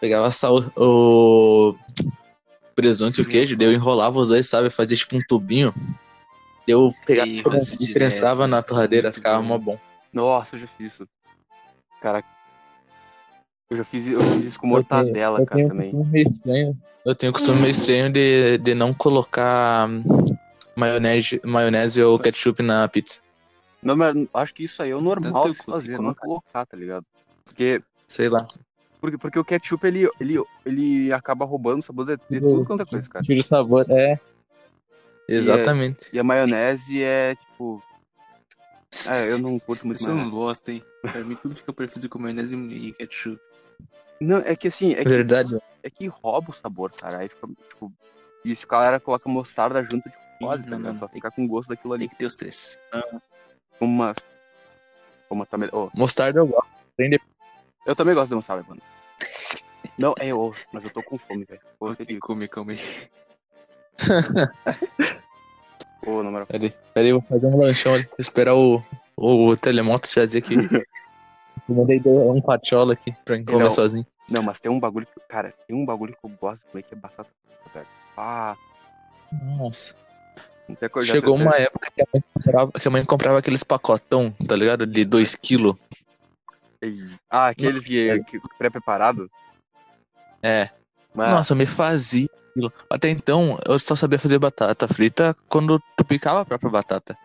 [0.00, 1.74] Pegava sal, o
[2.76, 4.70] presunto e o queijo, daí eu enrolava os dois, sabe?
[4.70, 5.74] Fazia tipo um tubinho.
[6.68, 7.42] Eu pegava Ih,
[7.80, 9.48] e prensava na torradeira, ficava bom.
[9.48, 9.78] mó bom.
[10.12, 11.08] Nossa, eu já fiz isso.
[12.00, 12.22] Cara,
[13.70, 16.12] eu já fiz, eu fiz isso com Eu tenho- mortadela, eu cara, tenho também.
[16.14, 16.78] estranho.
[17.06, 20.02] Eu tenho um costume meio estranho de, de não colocar hum,
[20.76, 23.22] maionese, maionese ou ketchup na pizza.
[23.82, 26.76] Não, mas acho que isso aí é o normal Tanto de fazer, não colocar, tá
[26.76, 27.06] ligado?
[27.46, 28.44] Porque, Sei lá.
[29.00, 30.34] porque, porque o ketchup, ele, ele,
[30.66, 33.24] ele acaba roubando o sabor de, de tudo quanto é coisa, cara.
[33.24, 34.12] Tira o sabor, é.
[35.28, 36.08] Exatamente.
[36.12, 37.82] E a maionese é, tipo...
[39.06, 40.30] É, eu não curto muito uns maionese.
[40.30, 40.82] bosta, hein?
[41.02, 43.38] Pra mim tudo fica perfeito com maionese e ketchup.
[44.20, 45.58] Não, é que assim, é que, Verdade.
[45.82, 47.18] é que rouba o sabor, cara.
[47.18, 47.92] Aí fica, tipo...
[48.44, 50.92] E se o cara coloca mostarda junto, tipo, pode, tá não, ligado?
[50.92, 52.00] não, Só ficar com gosto daquilo ali.
[52.04, 52.78] Tem que ter os três.
[53.78, 54.14] Uma...
[55.28, 55.68] Uma também...
[55.72, 56.68] Oh, Mostarda eu gosto.
[57.86, 58.80] eu também gosto de mostarda, mano.
[59.98, 61.60] Não, é eu, mas eu tô com fome, velho.
[61.96, 62.78] Felipe, Come, come.
[66.46, 68.04] Peraí, peraí, eu vou fazer um lanchão ali.
[68.04, 68.82] Vou esperar o,
[69.16, 70.54] o, telemoto trazer aqui.
[71.68, 73.70] eu mandei um patiola aqui pra mim comer Não.
[73.70, 74.06] sozinho.
[74.28, 76.82] Não, mas tem um bagulho que, cara, tem um bagulho que eu gosto de comer
[76.82, 77.28] que é batata
[77.62, 77.86] frita.
[78.16, 78.56] Ah,
[79.56, 79.94] Nossa.
[80.90, 81.12] coisa.
[81.12, 84.86] Chegou uma época que a, mãe comprava, que a mãe comprava aqueles pacotão, tá ligado?
[84.86, 85.78] De 2kg.
[87.30, 89.30] Ah, aqueles que, que pré-preparado?
[90.42, 90.68] É.
[91.14, 92.72] Mas, Nossa, me fazia aquilo.
[92.90, 97.16] Até então, eu só sabia fazer batata frita quando tu picava a própria batata.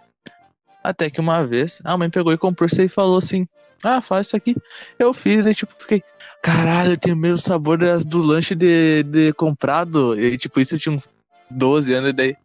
[0.84, 3.48] Até que uma vez, a mãe pegou e comprou isso e falou assim:
[3.82, 4.56] Ah, faz isso aqui.
[5.00, 6.04] Eu fiz, e tipo, fiquei,
[6.42, 10.20] caralho, tem o mesmo sabor das, do lanche de, de comprado.
[10.20, 11.10] E tipo, isso eu tinha uns
[11.50, 12.38] 12 anos, e daí.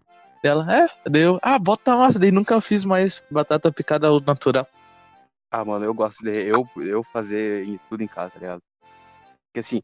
[0.42, 4.66] Ela, é, daí eu, ah, bota massa, daí nunca fiz mais batata picada natural.
[5.50, 8.62] ah, mano, eu gosto de eu, eu fazer tudo em casa, tá ligado?
[9.48, 9.82] Porque assim,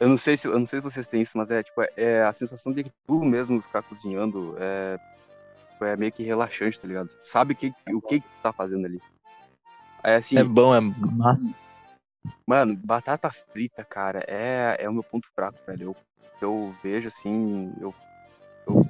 [0.00, 1.90] eu não sei se eu não sei se vocês têm isso, mas é tipo, é,
[1.96, 4.98] é a sensação de que tu mesmo ficar cozinhando é,
[5.80, 7.10] é meio que relaxante, tá ligado?
[7.22, 9.00] Sabe o que, o que que tu tá fazendo ali.
[10.02, 11.52] Aí assim, É bom, é massa.
[12.46, 15.82] Mano, batata frita, cara, é, é o meu ponto fraco, velho.
[15.82, 15.96] Eu,
[16.40, 17.94] eu vejo assim, eu,
[18.66, 18.86] eu.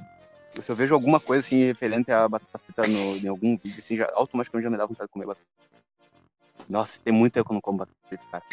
[0.61, 3.95] Se eu vejo alguma coisa assim referente à batata frita no, em algum vídeo, assim,
[3.95, 6.69] já, automaticamente já me dá vontade de comer batata frita.
[6.69, 8.43] Nossa, tem muito tempo que eu não como batata frita, cara.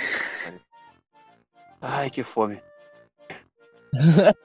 [1.81, 2.61] Ai, que fome.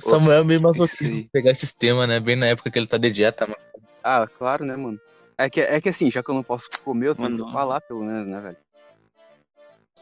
[0.00, 2.20] Samuel é meio masoquista Esse- de pegar esses temas, né?
[2.20, 3.58] Bem na época que ele tá de dieta, mano.
[4.02, 5.00] Ah, claro, né, mano?
[5.38, 7.46] É que, é que assim, já que eu não posso comer, eu tenho Mano.
[7.46, 8.56] que falar, pelo menos, né, velho?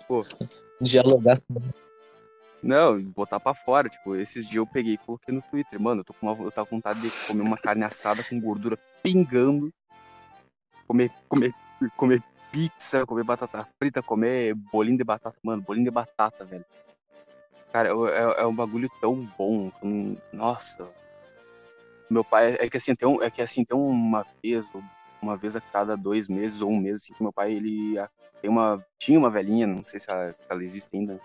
[0.09, 0.25] Pô,
[0.81, 1.39] Dialogar.
[2.63, 3.89] Não, botar pra fora.
[3.89, 5.81] Tipo, esses dias eu peguei e coloquei no Twitter.
[5.81, 8.39] Mano, eu tô com uma, eu tava com vontade de comer uma carne assada com
[8.41, 9.73] gordura pingando.
[10.87, 11.55] Comer, comer,
[11.97, 15.37] comer pizza, comer batata frita, comer bolinho de batata.
[15.43, 16.65] Mano, bolinho de batata, velho.
[17.73, 19.73] Cara, é, é um bagulho tão bom.
[19.83, 20.87] não- Nossa.
[22.11, 24.69] Meu pai, é que assim, tem, um, é que assim, tem uma vez,
[25.23, 27.95] uma vez a cada dois meses ou um mês, assim, que meu pai, ele
[28.43, 31.19] tem uma, tinha uma velhinha, não sei se ela, ela existe ainda,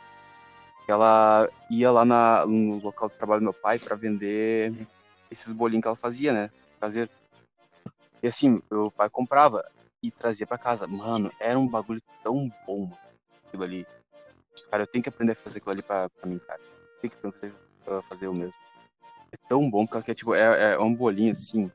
[0.88, 4.74] ela ia lá na, no local de trabalho do meu pai pra vender
[5.30, 6.50] esses bolinhos que ela fazia, né?
[6.80, 7.10] Fazer.
[8.24, 9.70] E assim, meu pai comprava
[10.08, 10.88] e trazia pra casa.
[10.88, 12.98] Mano, era um bagulho tão bom, mano,
[13.48, 13.88] aquilo ali.
[14.72, 16.60] Cara, eu tenho que aprender a fazer aquilo ali pra, pra mim, cara.
[17.02, 17.54] Tem que aprender
[17.88, 18.60] a fazer o mesmo.
[19.32, 21.72] É tão bom, porque é, tipo, é, é um bolinho assim.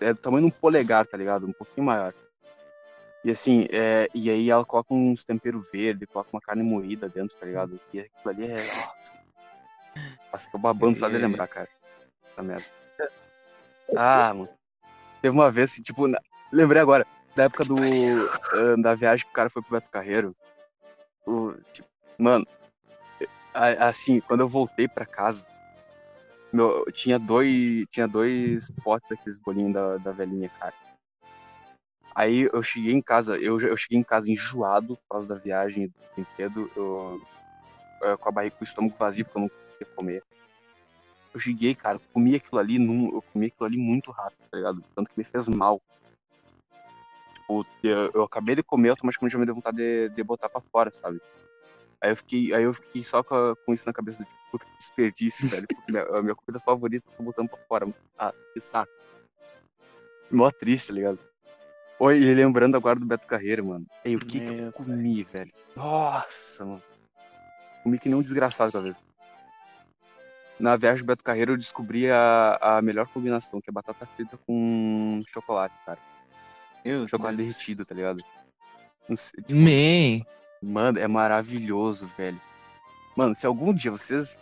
[0.00, 1.46] É do tamanho de um polegar, tá ligado?
[1.46, 2.14] Um pouquinho maior.
[3.24, 7.36] E assim, é, e aí ela coloca uns temperos verdes, coloca uma carne moída dentro,
[7.36, 7.80] tá ligado?
[7.92, 8.54] E aquilo ali é.
[8.56, 8.92] Nossa,
[10.32, 11.18] Nossa tô babando só de É.
[11.18, 11.68] lembrar, cara.
[12.32, 12.64] Essa merda.
[13.96, 14.48] Ah, mano.
[15.20, 16.20] Teve uma vez, assim, tipo, na-
[16.52, 17.76] lembrei agora, da época do.
[17.76, 20.34] ah, da viagem que o cara foi pro Beto Carreiro.
[21.26, 22.46] O, tipo, mano,
[23.54, 25.46] assim, quando eu voltei pra casa,
[26.52, 27.86] meu, tinha dois.
[27.90, 30.74] Tinha dois potes daqueles bolinhos da, da velhinha, cara.
[32.14, 35.86] Aí eu cheguei em casa, eu, eu cheguei em casa enjoado por causa da viagem
[35.86, 37.22] do brinquedo, eu,
[38.02, 40.22] eh, com a barriga com o estômago vazio, porque eu não queria comer.
[41.32, 44.84] eu cheguei, cara, comi aquilo ali, num, eu comi aquilo ali muito rápido, tá ligado?
[44.94, 45.80] Tanto que me fez mal.
[47.62, 50.60] Tipo, eu, eu acabei de comer, automaticamente eu me deu vontade de, de botar pra
[50.60, 51.20] fora, sabe?
[52.00, 54.64] Aí eu fiquei, aí eu fiquei só com, a- com isso na cabeça, tipo, puta
[54.64, 55.66] que desperdício, velho.
[55.68, 57.86] Porque minha, a minha comida favorita eu tô botando pra fora.
[58.18, 58.90] Ah, que saco.
[60.30, 61.18] Mó triste, tá ligado?
[62.00, 63.86] Oi, e lembrando agora do Beto Carreiro, mano.
[64.04, 65.50] Ei, o que que eu comi, velho?
[65.76, 66.82] Nossa, mano.
[67.84, 69.04] Comi que nem um desgraçado talvez.
[70.58, 74.36] Na viagem do Beto Carreiro eu descobri a, a melhor combinação, que é batata frita
[74.46, 75.98] com chocolate, cara.
[76.84, 78.22] Eu, Chocolate derretido, tá ligado?
[79.08, 80.24] Não sei, tipo, Man.
[80.62, 82.40] Mano, é maravilhoso, velho.
[83.16, 84.38] Mano, se algum dia vocês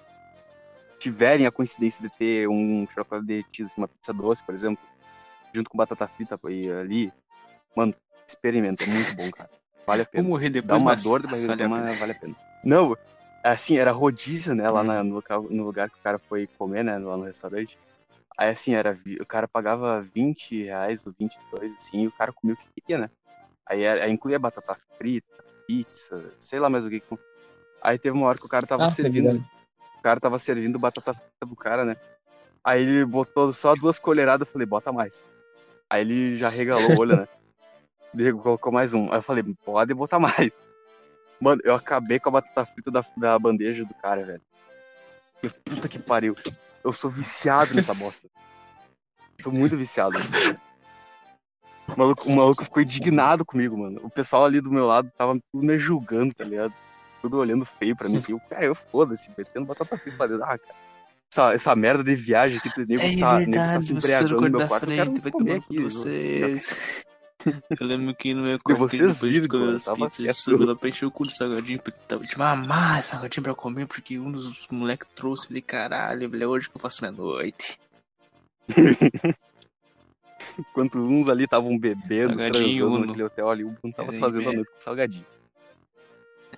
[0.98, 4.82] tiverem a coincidência de ter um chocolate derretido, assim, uma pizza doce, por exemplo,
[5.52, 7.12] junto com batata frita e ali,
[7.74, 7.94] mano,
[8.26, 9.50] experimenta, é muito bom, cara.
[9.86, 10.28] Vale a Vou pena.
[10.28, 11.94] morrer depois, Dá uma mas dor de barriga, vale a mas pena.
[11.98, 12.36] vale a pena.
[12.62, 12.96] Não,
[13.42, 14.84] assim, era rodízio, né, lá Hum.
[14.86, 17.78] na- no, local, no lugar que o cara foi comer, né, lá no restaurante.
[18.36, 22.54] Aí, assim, era, o cara pagava 20 reais ou 22, assim, e o cara comia
[22.54, 23.10] o que queria, né?
[23.66, 27.02] Aí, era- aí incluía batata frita, pizza, sei lá mais o que.
[27.82, 29.36] Aí teve uma hora que o cara tava Ah, servindo,
[29.98, 31.96] o cara tava servindo batata frita pro cara, né?
[32.64, 35.24] Aí ele botou só duas colheradas, eu falei, bota mais.
[35.88, 37.28] Aí ele já regalou o olho, né?
[38.14, 39.04] Ele colocou mais um.
[39.12, 40.58] Aí eu falei, pode botar mais.
[41.40, 44.42] Mano, eu acabei com a batata frita da, da bandeja do cara, velho.
[45.40, 46.34] Que puta que pariu.
[46.82, 48.28] Eu sou viciado nessa bosta.
[49.40, 50.18] Sou muito viciado.
[51.88, 54.00] O maluco, o maluco ficou indignado comigo, mano.
[54.04, 56.72] O pessoal ali do meu lado tava tudo me julgando, tá ligado?
[57.20, 58.16] Tudo olhando feio pra mim.
[58.16, 60.44] Assim, eu, cara, eu foda-se, metendo batata frita pra dentro.
[60.44, 60.90] Ah, cara.
[61.32, 64.40] Essa, essa merda de viagem aqui, tu nego É tá, nego tá verdade, se embriagando
[64.40, 64.90] no meu quarto.
[64.90, 65.82] Eu quero frente, vai comer aqui.
[65.82, 67.04] vocês.
[67.46, 70.10] Eu lembro que no meu E quarto, vocês depois de viram, comer mano, as tava
[70.10, 73.54] pizzas, subiu lá pra encher o cu do salgadinho, porque tava de mamar salgadinho pra
[73.54, 77.12] comer, porque um dos moleques trouxe, falei, caralho, velho, é hoje que eu faço minha
[77.12, 77.78] noite.
[80.58, 83.06] Enquanto uns ali estavam bebendo, Salgadinho, transando Uno.
[83.06, 84.56] naquele hotel ali, o Bruno tava É, fazendo a é.
[84.56, 85.26] noite com salgadinho.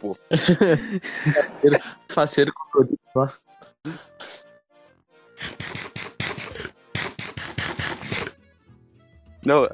[2.08, 3.32] Faceiro com produto lá.
[9.44, 9.68] Não.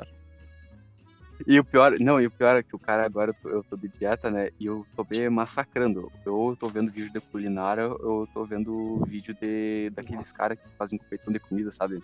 [1.47, 3.65] E o pior, não, e o pior é que o cara agora eu tô, eu
[3.65, 4.49] tô de dieta, né?
[4.59, 6.11] E eu tô me massacrando.
[6.27, 10.99] Eu tô vendo vídeo de culinária, eu tô vendo vídeo de daqueles caras que fazem
[10.99, 12.03] competição de comida, sabe?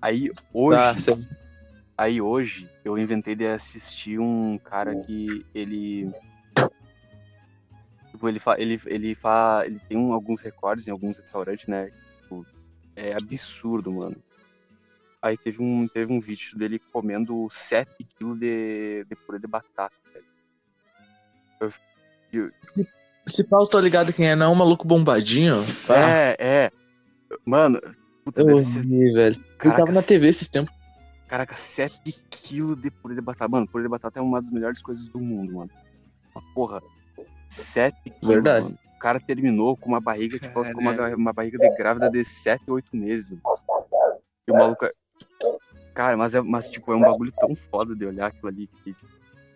[0.00, 1.26] Aí hoje, certo.
[1.96, 6.12] aí hoje eu inventei de assistir um cara que ele
[8.12, 11.90] tipo, ele fa, ele ele fa, ele tem um- alguns recordes em alguns restaurantes, né?
[12.22, 12.46] Tipo,
[12.94, 14.16] é absurdo, mano.
[15.26, 19.92] Aí teve um, teve um vídeo dele comendo 7 kg de, de purê de batata,
[21.60, 22.52] velho.
[23.26, 25.64] Se pau, eu tô ligado quem é, não é um maluco bombadinho.
[25.88, 26.70] Ah, É, é.
[27.44, 27.80] Mano,
[28.24, 28.82] puta, eu deve ser.
[28.86, 29.44] vi, velho.
[29.58, 30.72] Caraca, tava na TV esses tempos.
[31.26, 33.48] Caraca, 7 kg de purê de batata.
[33.50, 35.70] Mano, purê de batata é uma das melhores coisas do mundo, mano.
[36.54, 36.80] Porra.
[37.48, 38.62] 7 quilos, Verdade.
[38.64, 38.78] mano.
[38.94, 42.70] O cara terminou com uma barriga, tipo, ficou uma, uma barriga de grávida de 7,
[42.70, 43.36] 8 meses.
[43.42, 43.56] mano.
[44.46, 44.86] E o maluco.
[45.94, 48.66] Cara, mas, é, mas tipo, é um bagulho tão foda de olhar aquilo ali.
[48.66, 49.06] Que, tipo,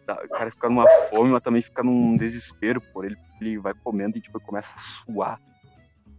[0.07, 3.17] dá- o cara fica numa fome, mas também fica num desespero por ele.
[3.41, 5.41] Ele vai comendo e, tipo, começa a suar.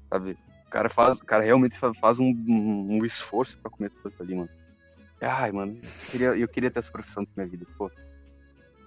[0.09, 0.37] Sabe?
[0.67, 4.35] O cara, faz, o cara realmente fa- faz um, um, esforço pra comer tudo ali,
[4.35, 4.49] mano.
[5.19, 7.91] Ai, mano, eu queria, eu queria ter essa profissão na minha vida, pô.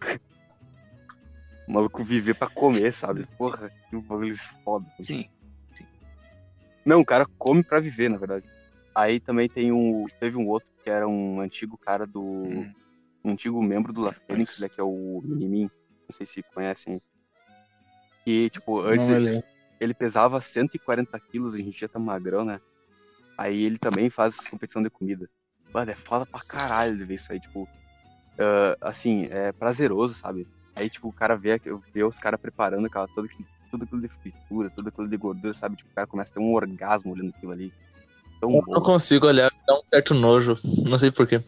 [1.66, 3.26] O maluco viver pra comer, sabe?
[3.38, 4.84] Porra, que bagulho foda.
[4.84, 4.92] mano.
[5.00, 5.26] Sim.
[6.84, 8.44] Não, o cara come pra viver, na verdade.
[8.94, 10.04] Aí também tem um.
[10.20, 12.22] Teve um outro que era um antigo cara do.
[12.22, 12.72] Hum.
[13.24, 14.68] Um antigo membro do La Fênix, né?
[14.68, 15.70] Que é o Minimin.
[16.08, 17.00] Não sei se conhecem.
[18.24, 19.42] Que, tipo, antes Não, ele,
[19.80, 22.60] ele- pesava 140 quilos, a gente já tá magrão, né?
[23.36, 25.28] Aí ele também faz essa competição de comida.
[25.72, 27.68] Mano, é foda pra caralho de ver isso aí, tipo.
[28.38, 30.46] ah, assim, é prazeroso, sabe?
[30.76, 31.60] Aí, tipo, o cara vê,
[31.92, 33.28] vê os caras preparando aquela, todo,
[33.70, 35.76] tudo aquilo de fritura, tudo aquilo de gordura, sabe?
[35.76, 37.72] Tipo, o cara começa a ter um orgasmo olhando aquilo ali.
[38.40, 38.72] Tão Eu bom.
[38.74, 40.58] não consigo olhar, dá um certo nojo.
[40.86, 41.40] Não sei porquê.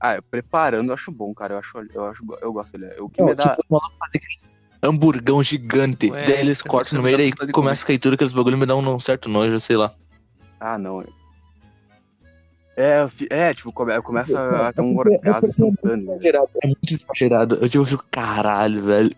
[0.00, 1.54] Ah, eu preparando eu acho bom, cara.
[1.54, 2.92] Eu acho, eu acho, eu gosto dele.
[3.00, 3.56] O que me dá.
[3.56, 4.48] Tipo, fazer aqueles
[4.82, 6.10] hamburgão gigante.
[6.10, 8.58] Ué, daí eles cortam no não meio e de começa a cair tudo, aqueles bagulho
[8.58, 9.94] me dá um certo nojo, sei lá.
[10.58, 11.04] Ah, não.
[12.76, 16.06] É, eu fi- é tipo, come- começa a ter um orgasmo instantâneo.
[16.06, 16.14] né?
[16.14, 17.54] Exagerado, é muito exagerado.
[17.60, 19.10] Eu tipo, fico, caralho, velho.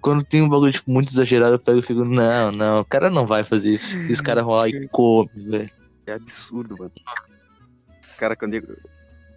[0.00, 3.10] Quando tem um bagulho tipo, muito exagerado, eu pego e fico, não, não, o cara
[3.10, 3.96] não vai fazer isso.
[3.98, 5.70] E os caras vão lá e come, velho
[6.10, 6.92] é absurdo, mano.
[8.18, 8.76] Cara, que o nego,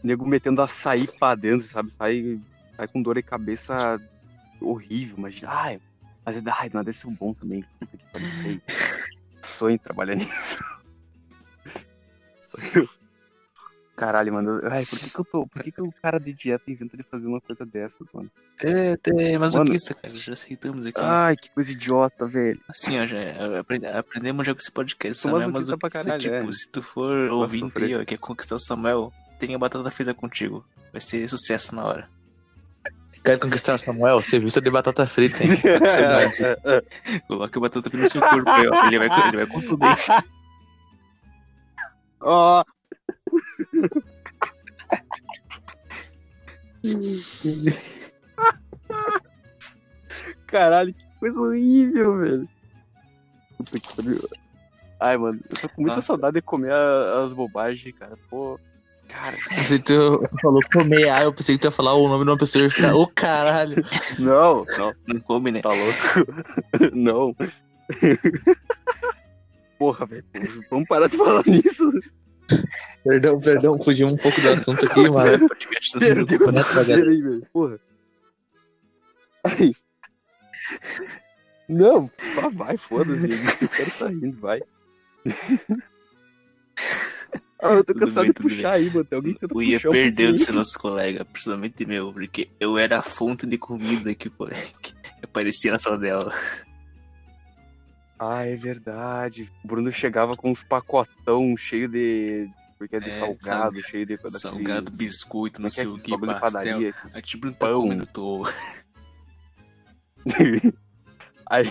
[0.04, 1.92] nego metendo açaí pra dentro, sabe?
[1.92, 2.40] Sai,
[2.76, 4.00] sai com dor de cabeça
[4.60, 5.44] horrível, mas.
[5.44, 5.80] Ai,
[6.26, 7.66] mas ai, nada é bom também.
[9.42, 10.64] Sonho trabalhar nisso.
[12.42, 13.03] Sonho
[14.06, 14.60] caralho, mano.
[14.70, 15.48] Ai, por que que eu tô.
[15.48, 18.30] Por que que o cara de dieta inventa de fazer uma coisa dessas, mano?
[18.62, 20.14] É, é masoquista, cara.
[20.14, 21.00] Já aceitamos aqui.
[21.00, 22.60] Ai, que coisa idiota, velho.
[22.68, 25.22] Assim, ó, já é, aprende- aprendemos já com esse podcast.
[25.22, 26.54] Samuel é masoquista pra masoquista, caralho, tipo, é.
[26.54, 27.86] se tu for Posso ouvinte sofrer.
[27.86, 30.66] aí, ó, quer conquistar o Samuel, tenha batata frita contigo.
[30.92, 32.10] Vai ser sucesso na hora.
[33.24, 34.20] Quer conquistar o Samuel?
[34.22, 35.52] Serviço de batata frita, hein?
[37.28, 38.88] Coloca a batata frita no seu corpo aí, ó.
[38.88, 39.96] Ele vai, com- ele vai com tudo aí.
[50.48, 52.50] Caralho, que coisa horrível, velho.
[53.58, 54.30] Puta que pariu.
[55.00, 56.08] Ai, mano, eu tô com muita Nossa.
[56.08, 58.18] saudade de comer a- as bobagens, cara.
[58.30, 58.60] Pô.
[59.08, 59.36] Cara,
[59.68, 62.38] que tu falou comer, ah, eu pensei que tu ia falar o nome de uma
[62.38, 63.76] pessoa e ficar, ô caralho.
[64.18, 65.62] não, não, Não come, né?
[65.62, 66.94] tá louco?
[66.96, 67.36] não.
[69.78, 70.24] Porra, velho,
[70.70, 71.92] vamos parar de falar nisso.
[73.04, 75.48] Perdão, perdão, fugi um pouco do assunto aqui, mano.
[76.00, 76.64] Deus né?
[76.64, 77.48] céu, aí, velho.
[77.52, 77.80] Porra.
[79.46, 79.74] Ai.
[81.68, 83.30] Não, só vai, foda-se.
[83.62, 84.62] Eu quero tá rindo, vai.
[87.62, 89.06] Ah, eu tô Tudo cansado bem, de puxar aí, mano.
[89.06, 92.78] Tem alguém O Ia puxar um perdeu de ser nosso colega, principalmente meu, porque eu
[92.78, 94.68] era a fonte de comida que o colega
[95.22, 96.32] aparecia na sala dela.
[98.20, 99.50] Ah, é verdade.
[99.64, 102.50] O Bruno chegava com uns pacotão cheio de.
[102.78, 104.16] Porque é de É, salgado, salga- cheio de.
[104.16, 106.40] daqueles- Salgado, biscoito, não é é sei o que, pastel.
[106.40, 106.96] padaria?
[107.14, 108.46] Aí tipo, não tá comendo tô.
[111.46, 111.66] aí,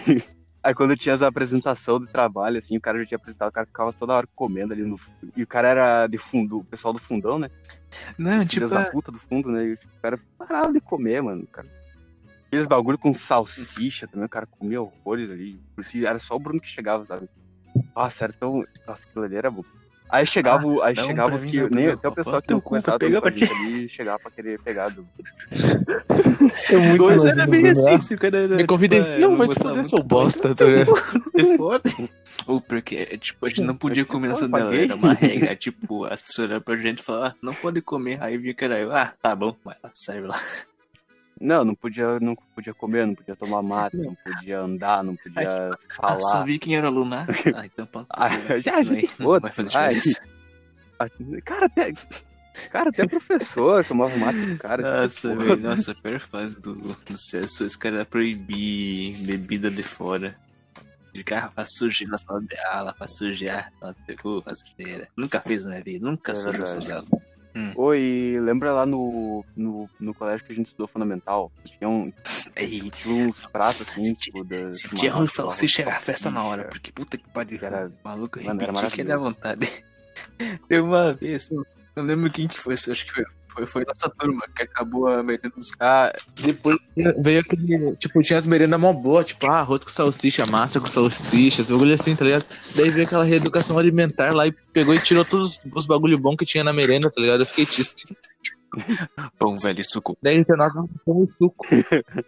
[0.62, 3.66] aí quando tinha as apresentação de trabalho, assim, o cara já tinha apresentado, o cara
[3.66, 4.96] ficava toda hora comendo ali no.
[5.36, 7.48] E o cara era de fundo, o pessoal do fundão, né?
[8.16, 9.64] Não, Os tipo, filhos da puta do fundo, né?
[9.64, 11.46] E, o cara parava de comer, mano.
[11.46, 11.68] Cara.
[12.52, 15.58] Aqueles bagulho com salsicha também, o cara comia horrores ali.
[15.74, 17.26] Por si, era só o Bruno que chegava, sabe?
[17.96, 18.62] Nossa, era tão.
[18.86, 19.64] Nossa, aquilo ali era bom.
[20.10, 21.62] Aí chegava, o- aí chegava os mim, que.
[21.62, 21.92] um pra Nem, mim.
[21.94, 24.30] até o pessoal que não começava pra pegar com a pra gente ali chegava pra
[24.30, 25.08] querer pegar do.
[26.70, 28.56] É muito Dois era bem Bruno, assim, se o cara era.
[28.56, 29.00] Me convidei.
[29.00, 30.92] tipo, é, não, vai fuder, muito seu do bosta, tá ligado?
[31.34, 31.90] É foda.
[32.46, 34.84] Ou porque, é, tipo, a gente não podia É comer dela, paguei.
[34.84, 35.56] era uma regra.
[35.56, 38.22] Tipo, as pessoas olhavam pra gente e falavam, ah, não pode comer.
[38.22, 40.38] Aí vinha cara, eu, ah, tá bom, vai lá, serve lá.
[41.42, 45.70] Não, não podia, não podia comer, não podia tomar mate, não podia andar, não podia
[45.72, 46.44] Ah, só falar.
[46.44, 47.14] vi quem era aluno.
[47.16, 47.26] Ah,
[47.60, 48.06] ah, então pronto.
[48.10, 50.22] Ah, já vai foda-se, diferença.
[51.44, 51.92] Cara, até.
[52.70, 55.02] Cara, até professor tomava mate do cara.
[55.02, 60.36] Nossa, velho, nossa, pior fase do, do CSU, esse cara proibir bebida de fora.
[61.12, 63.10] De carro faz sujeira na sala de aula, faz
[63.80, 65.08] na cu, faz sujeira.
[65.16, 66.84] Nunca fez na vida, nunca É sujou a verdade.
[66.86, 67.04] sala
[67.54, 67.72] dela.
[67.76, 71.50] Oi, lembra lá no, no, no colégio que a gente estudou fundamental?
[71.64, 72.12] Tinha, um,
[72.56, 74.46] tinha uns pratos assim, Se tipo.
[74.72, 78.62] Se tinha arroz salsicha, era festa na hora, porque puta que pariu, Era- maluco, mano,
[78.62, 79.24] era repeti que maravilhoso.
[79.24, 79.68] vontade.
[80.68, 81.64] Teve uma vez, não
[82.04, 85.50] lembro quem que foi, acho que foi, foi, foi nossa turma, que acabou a merenda
[85.56, 86.12] dos Ah,
[86.42, 86.88] Depois
[87.18, 87.96] veio aquele.
[87.96, 91.72] Tipo, tinha as merendas mó boa, tipo, ah, arroz com salsicha, massa com salsicha, esse
[91.72, 92.44] bagulho assim, tá ligado?
[92.76, 96.44] Daí veio aquela reeducação alimentar lá e pegou e tirou todos os bagulho bom que
[96.46, 97.40] tinha na merenda, tá ligado?
[97.40, 98.16] Eu fiquei triste.
[99.38, 100.16] pão velho e suco.
[100.22, 100.72] Daí nós
[101.04, 101.66] tomamos suco.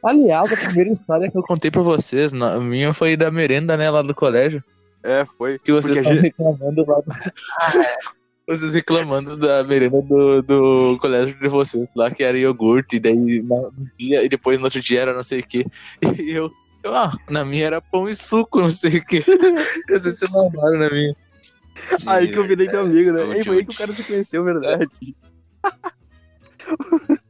[0.03, 3.77] Aliás, a primeira história que eu contei pra vocês, na- a minha foi da merenda,
[3.79, 4.63] né, lá do colégio.
[5.03, 5.59] é, foi.
[5.59, 6.97] Que vocês estavam gente- reclamando lá.
[7.01, 13.01] do- Vocês reclamando da merenda do, do colégio de vocês lá, que era iogurte, e
[13.01, 15.65] daí no dia, e depois no outro dia era não sei o que.
[16.23, 16.53] E eu,
[16.83, 19.21] eu, ah, na minha era pão e suco, não sei o que.
[19.89, 21.17] Vocês se lavaram na minha.
[22.07, 23.23] Aí que eu virei teu amigo, né?
[23.23, 24.88] Aí foi aí que o cara se conheceu, verdade.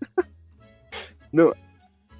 [1.32, 1.54] Não.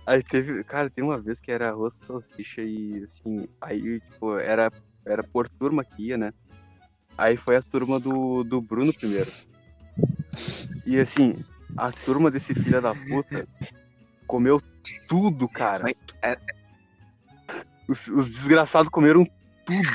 [0.06, 0.62] Aí teve.
[0.64, 3.48] Cara, tem uma vez que era arroz salsicha e assim.
[3.60, 4.70] Aí, tipo, era,
[5.04, 6.30] era por turma que ia, né?
[7.16, 9.30] Aí foi a turma do, do Bruno primeiro.
[10.86, 11.34] E assim,
[11.76, 13.46] a turma desse filho da puta
[14.26, 14.60] comeu
[15.08, 15.90] tudo, cara.
[16.22, 16.38] É-
[17.88, 19.26] Os, os desgraçados comeram
[19.64, 19.88] tudo.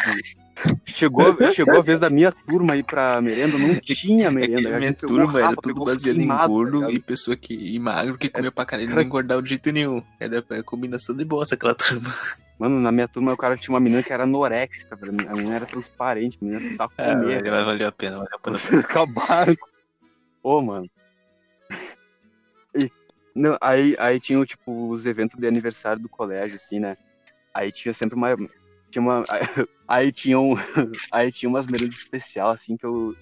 [0.85, 4.69] Chegou, chegou a vez da minha turma ir pra merenda, não tinha É merenda.
[4.73, 7.79] a A minha turma era tudo baseado em queimado, tá gordo e pessoa que, e
[7.79, 10.03] magro que comia pra caralho e não engordava de jeito nenhum.
[10.19, 12.13] Era a combinação de bosta aquela turma.
[12.59, 15.11] Mano, na minha turma o cara tinha uma menina que era anoréxica, velho.
[15.29, 17.41] A menina era transparente, a menina precisava Ah, comer.
[17.51, 18.57] mas valeu a pena, valeu a pena.
[18.57, 19.55] Vocês acabaram.
[20.43, 20.87] Ô, mano.
[22.75, 22.89] E,
[23.33, 26.97] não, aí, aí tinha, tipo, os eventos de aniversário do colégio, assim, né?
[27.53, 28.35] Aí tinha sempre uma.
[28.91, 29.23] Tinha uma.
[29.87, 30.53] Aí tinha um.
[31.11, 33.15] Aí tinha umas merendas especial, assim, que eu.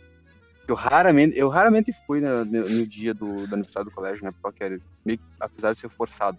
[0.65, 4.31] que Eu raramente, eu raramente fui no, no- dia do, do aniversário do colégio, né?
[4.41, 6.37] Porque era meio, apesar de ser forçado.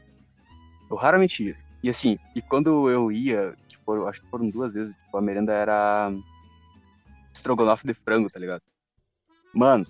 [0.91, 1.68] Eu raramente ia.
[1.83, 5.53] E assim, e quando eu ia, tipo, acho que foram duas vezes, tipo, a merenda
[5.53, 6.11] era
[7.33, 8.63] estrogonofe de frango, tá ligado?
[9.55, 9.87] Mano,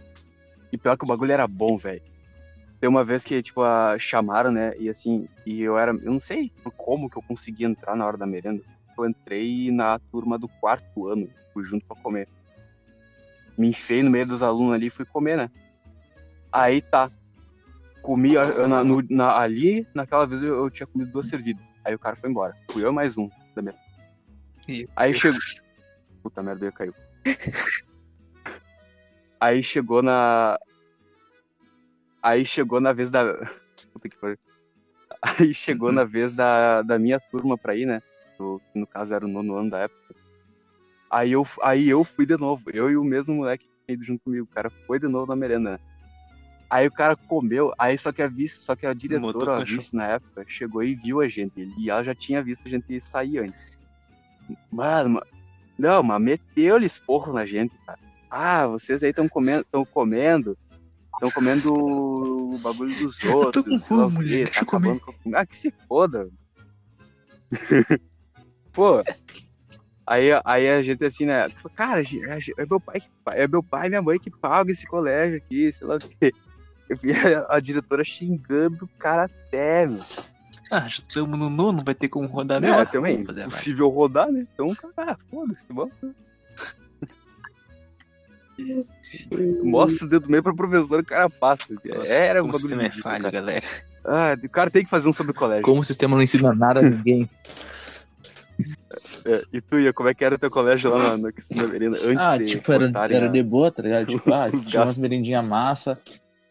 [0.70, 2.02] E pior que o bagulho era bom, velho.
[2.78, 4.74] Tem uma vez que, tipo, a, chamaram, né?
[4.78, 5.92] E assim, e eu era.
[5.92, 8.62] Eu não sei como que eu consegui entrar na hora da merenda.
[8.96, 12.28] Eu entrei na turma do quarto ano, fui junto pra comer.
[13.56, 15.50] Me enfiei no meio dos alunos ali e fui comer, né?
[16.52, 17.10] Aí tá.
[18.02, 18.34] Comi
[18.68, 21.64] na- no- na- ali, naquela vez eu, eu tinha comido duas servidas.
[21.84, 22.54] Aí o cara foi embora.
[22.70, 23.74] Fui eu mais um da minha.
[24.96, 25.40] Aí chegou.
[26.22, 26.94] Puta merda, eu caiu.
[29.40, 30.58] Aí chegou na.
[32.22, 33.24] Aí chegou na vez da.
[33.92, 34.38] Puta que pariu.
[35.22, 38.02] Aí chegou na vez da, da minha turma pra ir, né?
[38.38, 40.14] Do- que no caso era o nono ano da época.
[41.10, 42.64] Aí eu, aí eu fui de novo.
[42.72, 44.44] Eu e o mesmo moleque que tinha ido junto comigo.
[44.44, 45.78] O cara foi de novo na merenda, né?
[46.70, 49.96] Aí o cara comeu, aí só que a vice, só que a diretora, a vice
[49.96, 51.72] na época, chegou e viu a gente.
[51.78, 53.78] E ela já tinha visto a gente sair antes.
[54.70, 55.26] Mano, ma-
[55.78, 57.98] não, mas meteu-lhe esporro na gente, cara.
[58.30, 60.58] Ah, vocês aí estão comendo, estão comendo,
[61.14, 63.64] estão comendo o bagulho dos outros.
[63.64, 64.88] com sei lá o fome, mulher, tá deixa eu comer.
[64.90, 66.28] acabando com a- Ah, que se foda.
[68.72, 69.02] Pô,
[70.06, 71.42] aí, aí a gente assim, né?
[71.74, 75.38] Cara, é meu pai que é meu pai e minha mãe que pagam esse colégio
[75.38, 76.32] aqui, sei lá o quê.
[76.88, 80.00] Eu vi a, a diretora xingando o cara até, meu.
[80.70, 82.86] Ah, já estamos no nono, vai ter como rodar É, mesmo.
[82.86, 84.46] também, Vamos fazer possível rodar, né?
[84.52, 85.64] Então, cara, foda-se.
[89.62, 91.66] Mostra o dedo meio pra professor, o cara passa.
[91.84, 93.30] Nossa, Era um bagulho sistema é falho, cara.
[93.30, 93.66] galera.
[94.04, 95.62] Ah, o cara tem que fazer um sobre colégio.
[95.64, 97.28] Como o sistema não ensina nada a ninguém.
[99.24, 101.66] É, e tu, Ia, como é que era teu colégio lá na, na questão da
[101.68, 101.96] merenda?
[102.02, 104.06] Antes Ah, de tipo, era, cortarem era de boa, tá ligado?
[104.06, 104.98] Tipo, ah, tinha umas gastos.
[104.98, 105.98] merendinha massa.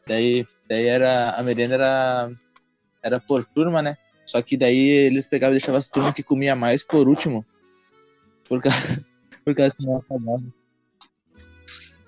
[0.07, 1.31] Daí, daí era.
[1.31, 2.31] A merenda era.
[3.03, 3.97] Era por turma, né?
[4.25, 7.45] Só que daí eles pegavam e deixavam as turmas que comia mais por último.
[8.47, 9.05] Por causa,
[9.45, 10.43] por causa que não acabava.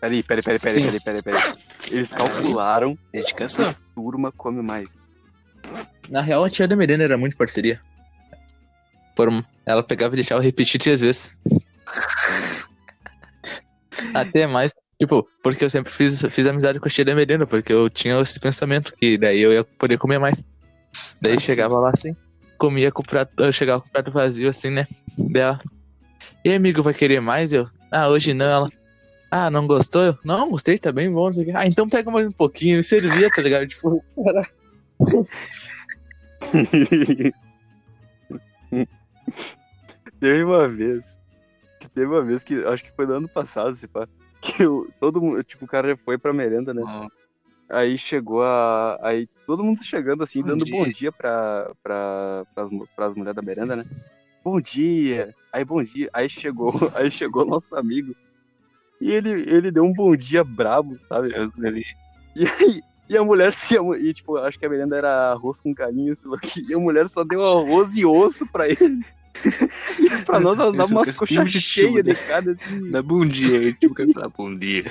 [0.01, 1.41] Peraí, peraí, peraí, peraí, peraí, peraí, peraí.
[1.91, 3.75] Eles calcularam Dedicação.
[3.95, 4.99] turma come mais.
[6.09, 7.79] Na real, a tia da merenda era muito parceria.
[9.15, 9.29] Por,
[9.65, 11.31] ela pegava e deixava repetir três vezes.
[14.13, 14.73] Até mais.
[14.99, 18.37] Tipo, porque eu sempre fiz, fiz amizade com a da merenda, porque eu tinha esse
[18.37, 20.45] pensamento que daí eu ia poder comer mais.
[21.21, 21.81] Daí Ah, chegava sim.
[21.81, 22.15] lá assim,
[22.57, 24.85] comia com o prato, eu chegava com o prato vazio assim, né?
[25.17, 25.57] Dela.
[26.43, 27.53] E amigo, vai querer mais?
[27.53, 28.45] Eu, ah, hoje não.
[28.45, 28.69] Ela,
[29.31, 30.01] ah, não gostou?
[30.01, 31.27] Eu, não, gostei, tá bem bom.
[31.27, 31.53] não sei o quê.
[31.55, 32.79] Ah, então pega mais um pouquinho.
[32.79, 33.67] E servia, tá ligado?
[33.67, 34.03] Tipo,
[40.19, 41.19] Teve uma vez.
[41.93, 44.07] Teve uma vez que acho que foi no ano passado, se pá.
[44.41, 46.81] Que eu, todo mundo, tipo, o cara foi pra merenda, né?
[46.85, 47.07] Ó,
[47.69, 48.97] Aí chegou a.
[49.01, 50.75] Aí todo mundo chegando assim, Bom dando dia.
[50.75, 53.85] bom dia pra, pra, pras, pras mulheres da merenda, né?
[54.43, 55.35] Bom dia!
[55.53, 56.09] Aí bom dia.
[56.11, 58.15] Aí chegou, aí chegou nosso amigo.
[58.99, 61.31] E ele, ele deu um bom dia brabo, sabe?
[62.35, 65.73] E aí, e a mulher se e, tipo, acho que a merenda era arroz com
[65.73, 66.69] carinho, sei lá o.
[66.69, 69.05] E a mulher só deu arroz e osso pra ele.
[70.25, 72.91] Pra nós elas davam Isso, umas coxas de cheias de cada, assim.
[72.91, 74.83] Dá bom dia aí, tipo, quer falar bom dia.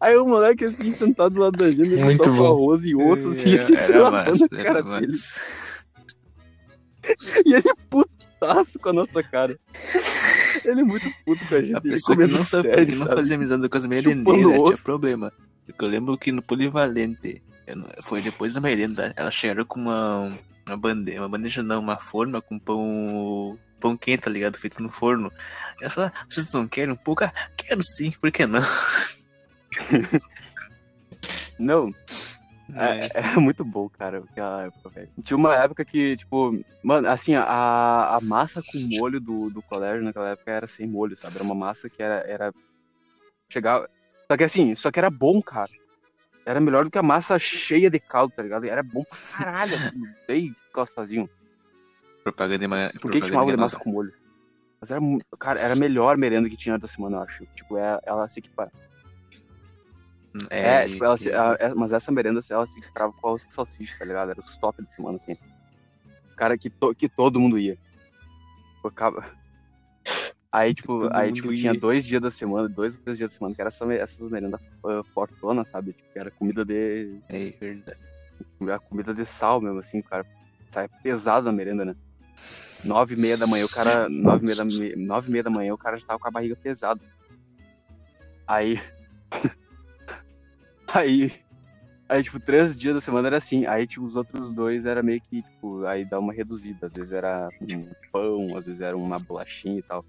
[0.00, 2.46] Aí o moleque assim, sentado do lado da gente, Muito só com bom.
[2.46, 5.18] arroz e osso, assim, a gente se lavando massa, a cara dele.
[7.46, 9.54] E ele putaço com a nossa cara.
[10.64, 11.74] Ele é muito puto com a gente.
[11.76, 13.14] A ele pessoa que comendo não, sabe, sério, que não sabe?
[13.16, 15.32] fazia amizade com as merendeiras tinha problema.
[15.66, 19.80] Porque eu lembro que no Polivalente, eu não- foi depois da merenda, elas chegaram com
[19.80, 20.32] uma,
[20.66, 24.58] uma bandeja, uma bandeja não, uma forma com pão, pão quente, tá ligado?
[24.58, 25.32] Feito no forno.
[25.80, 27.24] Ela falou, ah, vocês não querem um pouco?
[27.24, 28.62] Ah, quero sim, por que não?
[31.56, 31.92] Não,
[32.72, 35.08] é, É, é muito bom, cara, aquela época, velho.
[35.22, 40.02] Tinha uma época que, tipo, mano, assim, a, a massa com molho do, do colégio
[40.02, 41.36] naquela época era sem molho, sabe?
[41.36, 42.24] Era uma massa que era.
[42.26, 42.54] era...
[43.48, 43.88] Chegava.
[44.30, 45.68] Só que assim, só que era bom, cara.
[46.46, 48.64] Era melhor do que a massa cheia de caldo, tá ligado?
[48.64, 49.72] Era bom pra caralho.
[50.26, 51.28] Sei que elas faziam.
[52.22, 54.12] propaganda de ma- Por que chamava de massa com molho?
[54.80, 55.00] Mas era,
[55.40, 57.46] cara, era a melhor merenda que tinha da semana, eu acho.
[57.54, 58.70] Tipo, é, ela se equipara.
[60.50, 63.28] É, e- tipo, ela se- e- ela- é- mas essa merenda, ela se equiparava com
[63.28, 64.30] arroz com salsicha, tá ligado?
[64.30, 65.36] Era os top da semana, assim.
[66.36, 67.78] Cara, que, to- que todo mundo ia.
[68.84, 69.24] Acaba-
[70.54, 73.36] Aí, tipo, Todo aí, tipo, tinha dois dias da semana, dois ou três dias da
[73.38, 75.92] semana, que era essa, essas merendas uh, fortonas, sabe?
[75.92, 77.20] Tipo, que era comida de.
[77.28, 77.98] É verdade.
[78.72, 80.24] a comida de sal mesmo, assim, cara.
[80.70, 81.96] Sai pesado na merenda, né?
[82.84, 84.08] Nove e meia da manhã, o cara.
[84.08, 86.28] Nove e meia da, me- nove e meia da manhã, o cara já tava com
[86.28, 87.00] a barriga pesada.
[88.46, 88.80] Aí.
[90.86, 91.32] aí.
[92.08, 93.66] Aí, tipo, três dias da semana era assim.
[93.66, 96.86] Aí, tipo, os outros dois era meio que, tipo, aí dá uma reduzida.
[96.86, 100.04] Às vezes era um pão, às vezes era uma bolachinha e tal.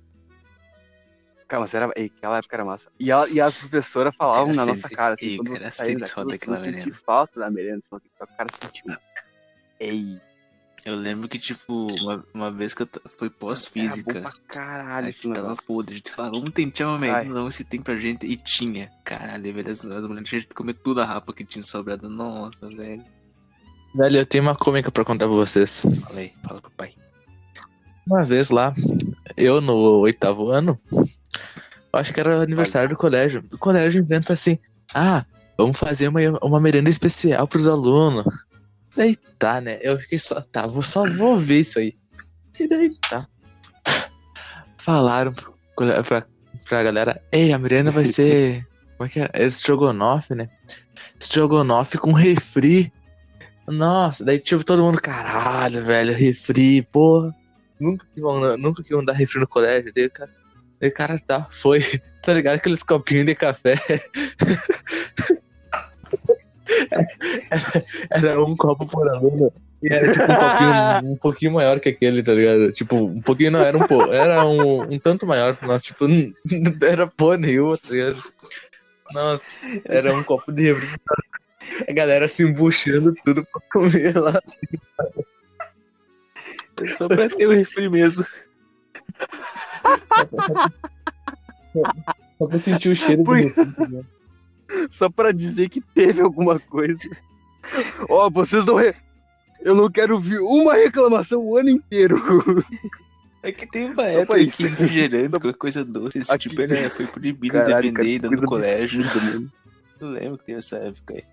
[1.48, 2.90] Cara, mas era, ei, aquela época era massa.
[3.00, 5.70] E, ela- e as professoras falavam Era na nossa cara, assim, ei, quando cara, você
[5.70, 6.98] saía daquilo, você não sentia merenda.
[7.06, 8.96] falta da merenda, você falou que o cara sentiu.
[9.80, 10.20] Ei,
[10.86, 12.88] Eu lembro que, tipo, uma, uma vez que eu
[13.18, 15.64] fui era bom pós-física, pra a caralho gente tava negócio.
[15.66, 17.26] podre, a gente falava, vamos tentar uma Ai.
[17.26, 18.92] não, se tem pra gente, e tinha.
[19.04, 22.08] Caralho, velho, as, as mulheres tinham que comer toda a rapa que tinha sobrado.
[22.10, 23.04] Nossa, velho.
[23.96, 25.86] Velho, eu tenho uma cômica pra contar pra vocês.
[26.04, 26.94] Fala aí, fala pro pai.
[28.08, 28.72] Uma vez lá,
[29.38, 30.80] eu no oitavo ano,
[31.94, 33.44] acho que era aniversário do colégio.
[33.54, 34.58] O colégio inventa assim:
[34.94, 35.26] ah,
[35.58, 38.26] vamos fazer uma, uma merenda especial pros alunos.
[38.96, 39.80] Daí tá, né?
[39.82, 41.94] Eu fiquei só, tá, vou só vou ver isso aí.
[42.60, 43.28] E daí tá.
[44.78, 45.34] Falaram
[45.76, 46.26] cole- pra,
[46.68, 48.66] pra galera: ei, a merenda vai ser.
[48.98, 49.32] Como é que era?
[49.34, 50.50] Era estrogonofe, né?
[51.20, 52.92] Estrogonofe com refri.
[53.68, 57.34] Nossa, daí tipo todo mundo, caralho, velho, refri, porra.
[57.80, 59.92] Nunca que vão, nunca que vão dar refri no colégio.
[59.94, 60.32] Daí o cara,
[60.80, 61.80] daí o cara tá, foi.
[62.26, 62.56] Tá ligado?
[62.56, 63.76] Aqueles copinhos de café.
[66.90, 69.54] Era, era um copo por aluno.
[69.84, 72.72] E era tipo um copinho um pouquinho maior que aquele, tá ligado?
[72.72, 74.12] Tipo, um pouquinho não, era um pouco.
[74.12, 76.06] Era um, um tanto maior pra nós, tipo,
[76.84, 78.24] era porra nenhuma, tá ligado?
[79.14, 79.46] Nossa,
[79.86, 81.00] era um copo de refri.
[81.88, 84.40] A galera se embuchando tudo pra comer lá.
[86.98, 88.26] Só pra ter o refri mesmo.
[92.38, 93.88] Só pra sentir o cheiro do Por- refri, tá?
[94.90, 97.10] Só pra dizer que teve alguma coisa.
[98.10, 98.76] Ó, vocês não.
[98.76, 98.94] Re...
[99.62, 102.22] Eu não quero ouvir uma reclamação o ano inteiro.
[103.42, 104.64] É que tem uma Só época pra que isso.
[104.68, 108.26] refrigerante, Só- coisa doce, esse Aqui- tipo, ele foi proibido Caralho, de cara, vender que
[108.26, 109.04] ainda no colégio.
[110.02, 111.24] Eu lembro que teve essa época aí.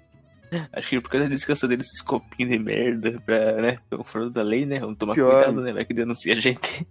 [0.73, 3.79] Acho que por causa disso que eu sou desses copinhos de merda pra, né?
[4.05, 4.79] Fora da lei, né?
[4.81, 5.33] Vamos tomar Pior.
[5.33, 5.73] cuidado, né?
[5.73, 6.87] Vai que denuncia a gente.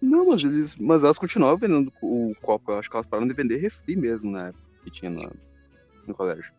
[0.00, 2.72] Não, mas, eles, mas elas continuavam vendendo o copo.
[2.72, 5.30] Eu acho que elas pararam de vender refri mesmo na época que tinha no,
[6.06, 6.52] no colégio.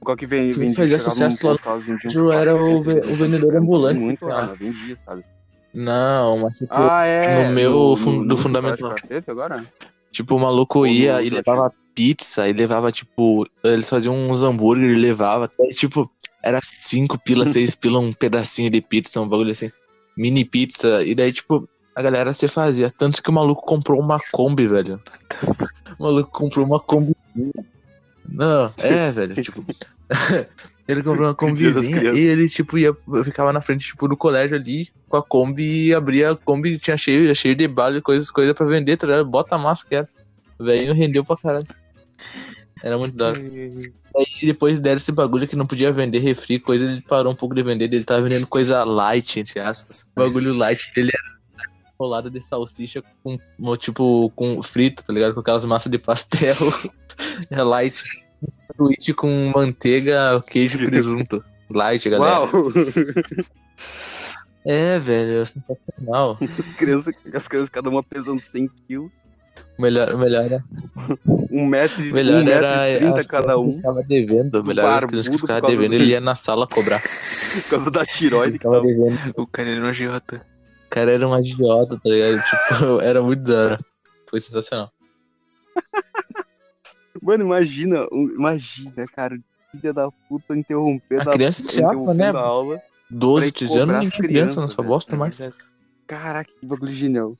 [0.00, 3.56] O qual que vem, vendia, fazia sucesso lá vendiam Ju era o ve- o vendedor
[3.56, 4.46] ambulante, Muito, cara.
[4.46, 5.24] cara, vendia, sabe?
[5.72, 7.44] Não, mas tipo, Ah, é.
[7.48, 8.94] no meu fun- do último fundamental.
[9.28, 9.64] agora?
[10.10, 14.90] tipo, o maluco ia no e levava pizza, e levava, tipo, eles faziam uns hambúrguer
[14.90, 15.46] e levava.
[15.46, 16.10] Até, tipo,
[16.42, 19.70] era cinco pila, seis pila, um pedacinho de pizza, um bagulho assim.
[20.16, 21.02] Mini pizza.
[21.04, 22.90] E daí, tipo, a galera se fazia.
[22.90, 25.00] Tanto que o maluco comprou uma Kombi, velho.
[25.98, 27.14] O maluco comprou uma Kombi.
[28.28, 29.64] Não, é, velho, tipo.
[30.88, 32.18] ele comprou uma Kombizinha crianças.
[32.18, 35.94] e ele, tipo, ia, ficava na frente, tipo, do colégio ali com a Kombi e
[35.94, 39.26] abria a Kombi, tinha cheio, cheio de bala e coisas, coisas pra vender, tá ligado?
[39.26, 40.08] Bota a massa que era.
[40.58, 41.66] O velhinho rendeu pra caralho.
[42.82, 43.38] Era muito da hora.
[43.38, 47.54] Aí depois deram esse bagulho que não podia vender refri, coisa, ele parou um pouco
[47.54, 50.04] de vender, ele tava vendendo coisa light, entre aspas.
[50.16, 51.32] O bagulho light dele era
[51.98, 53.38] rolada de salsicha com,
[53.76, 55.34] tipo, com frito, tá ligado?
[55.34, 56.56] Com aquelas massas de pastel.
[57.48, 58.02] é light.
[58.76, 61.44] Sanduíche com manteiga, queijo e presunto.
[61.70, 62.40] Light, galera.
[62.40, 62.50] Uau!
[64.64, 66.38] É, velho, é sensacional.
[66.40, 69.10] As crianças, as crianças, cada uma pesando 100 quilos.
[69.78, 70.64] Melhor, melhor, era-
[71.50, 73.70] Um metro e melhor um metro era e trinta cada um.
[73.70, 74.60] ficava devendo.
[74.60, 77.02] O melhor era as crianças que causa devendo, do- ele ia na sala cobrar.
[77.64, 78.86] Por causa da tiroide que Ficava tava.
[78.86, 79.32] devendo.
[79.36, 80.36] O cara era um agiota.
[80.86, 82.42] O cara era um idiota, tá ligado?
[82.48, 83.78] Tipo, era muito da hora.
[84.28, 84.90] Foi sensacional.
[87.20, 89.38] Mano, imagina, imagina, cara,
[89.70, 92.38] filha da puta interrompendo A criança te acha, interrompendo né?
[92.38, 92.82] aula.
[93.10, 94.88] 12, Pra 13 anos, ninguém crianças, pensa nessa velho.
[94.88, 95.38] bosta É mais.
[95.38, 95.62] verdade.
[96.06, 97.36] Caraca, que bagulho genial.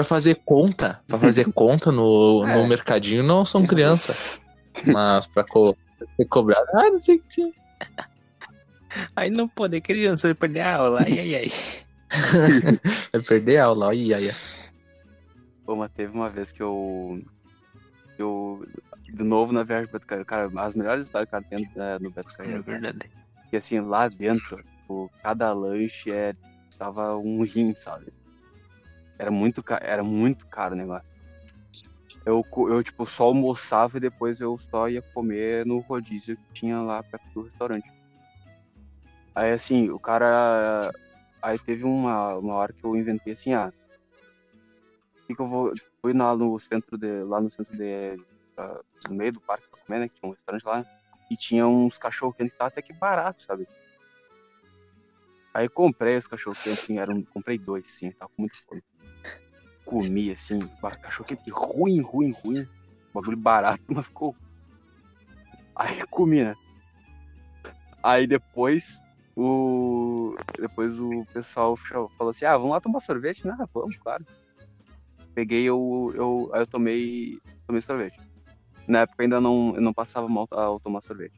[0.00, 2.56] Pra fazer conta, pra fazer conta no, É.
[2.56, 4.40] no mercadinho, não são criança.
[4.86, 5.76] Mas pra co
[6.16, 7.52] ser cobrado, ah, não sei o que.
[9.14, 11.02] Aí não pode, criança, vai perder a aula.
[11.02, 11.52] Ai, ai, ai.
[13.12, 14.34] Vai perder a aula, ai, ai, ai.
[15.64, 17.22] Pô, mas teve uma vez que eu.
[18.18, 18.66] Eu.
[19.08, 20.26] De novo na viagem do Beto Carreiro.
[20.26, 22.62] Cara, as melhores histórias que cara tem é, no Beto É Carreiro.
[22.64, 22.98] verdade.
[23.52, 26.34] E assim, lá dentro, tipo, cada lanche é,
[26.78, 28.06] tava um rim, sabe?
[29.20, 31.12] Era muito, ca- era muito caro o negócio.
[32.24, 36.80] Eu, eu, tipo, só almoçava e depois eu só ia comer no rodízio que tinha
[36.80, 37.92] lá perto do restaurante.
[39.34, 40.90] Aí, assim, o cara...
[41.42, 43.70] Aí teve uma, uma hora que eu inventei assim, ah...
[45.26, 45.70] que que eu vou...
[46.00, 47.22] Fui lá no centro de...
[47.24, 48.18] Lá no centro de...
[48.56, 50.08] ah, no meio do parque pra comer, né?
[50.08, 50.84] Que tinha um restaurante lá.
[51.30, 53.68] E tinha uns cachorro quente que tava até que barato, sabe?
[55.52, 58.82] Aí comprei os cachorro quente, assim, eram, comprei dois, sim, tava com muito fome.
[59.90, 60.60] Comi, assim,
[61.02, 62.64] cachorro quente ruim, ruim, ruim.
[63.12, 64.36] Bagulho barato, mas ficou.
[65.74, 66.54] Aí comi, né?
[68.00, 69.00] Aí depois
[69.34, 70.36] o.
[70.58, 73.44] Depois o pessoal fa- falou assim, ah, vamos lá tomar sorvete?
[73.44, 74.24] Não, vamos, claro.
[75.34, 78.20] peguei, eu, eu, aí eu tomei, tomei sorvete.
[78.86, 81.34] Na época ainda não, eu não passava mal ao tomar sorvete.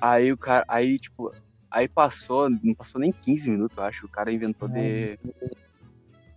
[0.00, 1.32] Aí o cara, aí tipo,
[1.70, 5.18] aí passou, não passou nem 15 minutos, eu acho, o cara inventou de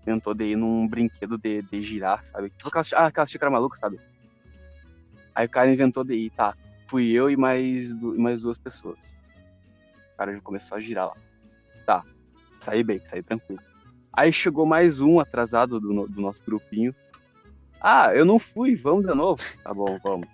[0.08, 2.50] inventou de ir num brinquedo de, de girar, sabe?
[2.50, 4.00] Tipo aquela, ah, aquela xícara maluca, sabe?
[5.36, 6.56] Aí o cara inventou de ir, tá.
[6.88, 9.20] Fui eu e mais, mais duas pessoas.
[10.14, 11.18] O cara já começou a girar lá.
[11.86, 12.04] Tá.
[12.60, 13.62] Saí bem, saí tranquilo.
[14.14, 16.96] Aí chegou mais um atrasado do, do nosso grupinho.
[17.80, 19.44] Ah, eu não fui, vamos de novo.
[19.64, 20.28] Tá bom, vamos.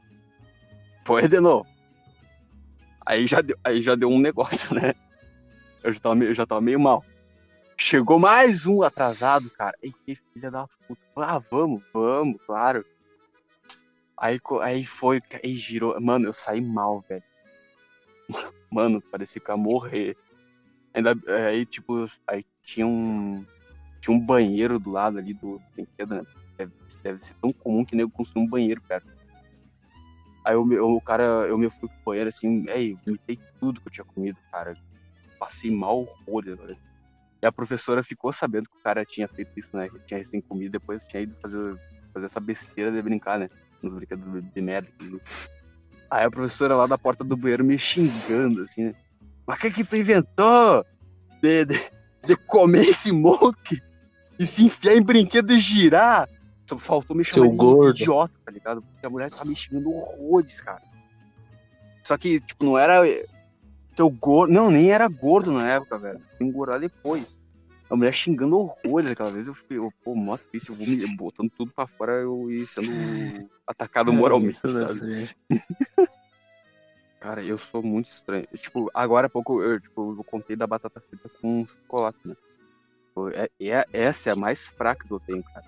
[1.06, 1.68] Foi de novo.
[3.06, 4.94] Aí já deu, aí já deu um negócio, né?
[5.84, 7.04] Eu já tava meio, já tava meio mal.
[7.78, 9.76] Chegou mais um atrasado, cara.
[9.82, 11.02] Ei, que filha da puta.
[11.18, 12.86] Ah, vamos, vamos, claro.
[14.18, 16.00] Aí, aí foi, aí girou.
[16.00, 17.24] Mano, eu saí mal, velho.
[18.72, 20.16] Mano, parecia que ia morrer.
[20.94, 21.16] Ainda,
[21.48, 23.46] aí, tipo, aí tinha um.
[24.00, 26.24] Tinha um banheiro do lado ali do brinquedo, né?
[26.58, 29.08] Deve, deve ser tão comum que nego construir um banheiro perto.
[30.46, 33.88] Aí eu, eu, o cara, eu me fui pro banheiro assim, aí, vomitei tudo que
[33.88, 34.74] eu tinha comido, cara.
[35.40, 36.93] Passei mal horrores, velho.
[37.44, 39.90] E a professora ficou sabendo que o cara tinha feito isso, né?
[39.90, 41.78] Que tinha recém comido, depois tinha ido fazer,
[42.14, 43.50] fazer essa besteira de brincar, né?
[43.82, 44.24] Nos brinquedos
[44.54, 44.88] de merda.
[46.10, 48.96] Aí a professora lá da porta do banheiro me xingando, assim, né?
[49.46, 50.86] Mas o que que tu inventou?
[51.42, 51.92] De, de,
[52.26, 53.84] de, comer esse monte
[54.40, 56.30] e se enfiar em brinquedo e girar?
[56.66, 58.82] Só faltou me chamar de idiota, tá ligado?
[58.82, 60.82] Porque a mulher tava me xingando horrores, cara.
[62.06, 63.02] Só que, tipo, não era
[63.96, 64.54] seu gordo.
[64.54, 66.20] Não, nem era gordo na época, velho.
[66.38, 67.38] Fui engordar depois.
[67.90, 69.48] A mulher xingando horrores aquela vez.
[69.48, 72.66] Eu fiquei, eu, pô, mó triste, eu vou me botando tudo pra fora eu ir
[72.66, 72.90] sendo
[73.68, 75.30] atacado moralmente, sabe?
[77.20, 78.46] Cara, eu sou muito estranho.
[78.58, 82.36] Tipo, agora há pouco eu, tipo, eu contei da batata frita com chocolate, né?
[83.08, 85.66] Tipo, é, é, essa é a mais fraca que eu tenho, cara.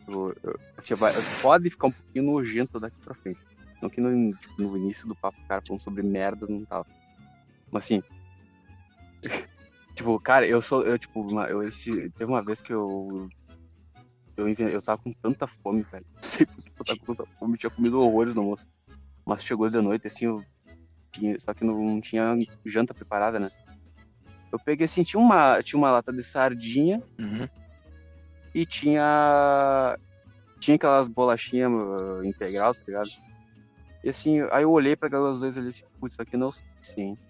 [0.00, 3.38] Tipo, eu, assim, vai, pode ficar um pouquinho nojento daqui pra frente.
[3.80, 6.86] Não que no, tipo, no início do papo, cara, falando sobre merda, não tava.
[7.70, 8.02] Mas assim.
[9.94, 10.82] tipo, cara, eu sou.
[10.82, 13.08] Eu, tipo, uma, eu, esse, teve uma vez que eu.
[14.36, 16.04] Eu, eu tava com tanta fome, velho.
[16.14, 18.66] Não sei porque eu tava com tanta fome, tinha comido horrores no almoço.
[19.24, 20.44] Mas chegou de noite, assim, eu
[21.10, 23.50] tinha, só que não tinha janta preparada, né?
[24.52, 27.48] Eu peguei assim, tinha uma, tinha uma lata de sardinha Uhum.
[28.54, 29.98] e tinha.
[30.60, 33.08] Tinha aquelas bolachinhas uh, integral, tá ligado?
[34.02, 36.48] E assim, aí eu olhei pra aquelas duas ali assim, putz, isso aqui não é
[36.50, 37.20] o suficiente.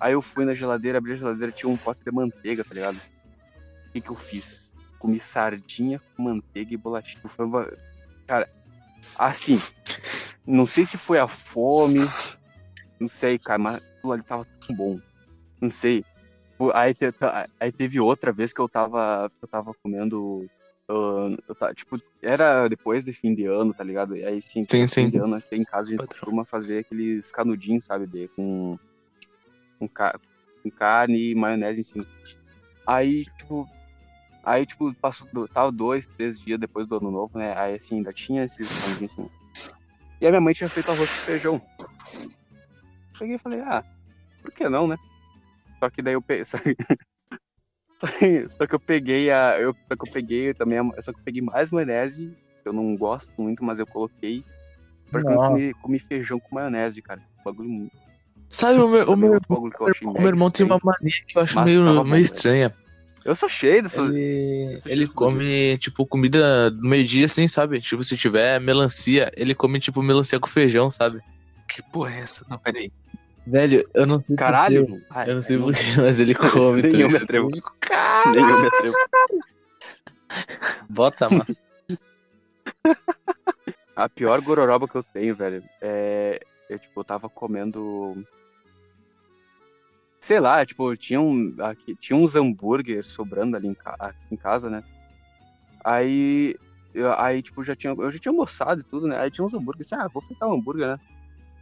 [0.00, 2.96] Aí eu fui na geladeira, abri a geladeira, tinha um pote de manteiga, tá ligado?
[2.96, 4.72] O que que eu fiz?
[4.98, 7.22] Comi sardinha com manteiga e bolachinha.
[7.28, 7.70] Foi uma...
[8.26, 8.48] Cara,
[9.18, 9.60] assim,
[10.46, 12.00] não sei se foi a fome,
[12.98, 15.00] não sei, cara, mas aquilo ali tava tão bom.
[15.60, 16.04] Não sei.
[16.72, 17.12] Aí, te-
[17.60, 20.46] aí teve outra vez que eu tava, eu tava comendo.
[20.88, 24.16] ah, eu ta- tipo, era depois de fim de ano, tá ligado?
[24.16, 25.10] E aí sim, Sim, fim sim.
[25.10, 26.20] de ano aqui em casa a gente Patrão.
[26.20, 28.06] costuma fazer aqueles canudinhos, sabe?
[28.06, 28.78] De, com,
[29.88, 30.10] com,
[30.62, 32.06] com carne e maionese em cima.
[32.86, 33.68] Aí, tipo.
[34.42, 37.56] Aí, tipo, passou do- tava dois, três dias depois do ano novo, né?
[37.58, 39.30] Aí assim, ainda tinha esses canudinhos assim.
[40.20, 41.62] E a minha mãe tinha feito arroz com feijão.
[43.18, 43.82] Peguei e falei, ah,
[44.42, 44.96] por que não, né?
[45.78, 46.44] Só que daí eu peguei.
[46.44, 49.58] Só que, só que- eu peguei a.
[49.58, 50.78] Eu, só que eu peguei também.
[50.78, 54.42] a- Só que eu peguei mais maionese, eu não gosto muito, mas eu coloquei.
[55.10, 55.20] Pra
[55.70, 57.22] eu comi feijão com maionese, cara.
[57.44, 57.96] Bagulho muito.
[58.54, 61.64] Sabe, o meu, o meu, o meu irmão tem uma mania que eu acho Mas
[61.66, 62.22] meio, meio velho.
[62.22, 62.72] estranha.
[63.24, 64.10] Eu sou cheio dessas.
[64.10, 67.80] Ele, ele come, tipo, comida do meio-dia, assim, sabe?
[67.80, 71.20] Tipo, se tiver melancia, ele come, tipo, melancia com feijão, sabe?
[71.68, 72.46] Que porra é essa?
[72.48, 72.92] Não, peraí.
[73.44, 74.86] Velho, eu não sei Caralho!
[74.86, 75.04] porquê.
[75.10, 76.82] Ai, Eu não sei porquê, mas ele come.
[76.82, 77.48] Nem tá eu me atrevo.
[77.50, 78.96] Nem eu me atrevo.
[80.88, 81.46] bota, mano.
[83.96, 86.40] A pior gororoba que eu tenho, velho, é.
[86.70, 88.14] Eu, tipo, eu tava comendo.
[90.24, 94.70] Sei lá, tipo, tinha, um, aqui, tinha uns hambúrguer sobrando ali em, aqui em casa,
[94.70, 94.82] né?
[95.84, 96.56] Aí.
[96.94, 99.18] Eu, aí, tipo, já tinha, eu já tinha almoçado e tudo, né?
[99.18, 100.98] Aí tinha uns hambúrguer assim, ah, vou fritar um hambúrguer, né?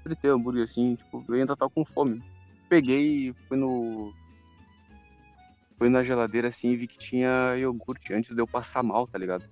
[0.05, 2.23] Fritei o hambúrguer assim, tipo, eu ainda tava com fome.
[2.69, 4.15] Peguei e fui no.
[5.77, 9.19] Fui na geladeira assim e vi que tinha iogurte antes de eu passar mal, tá
[9.19, 9.43] ligado?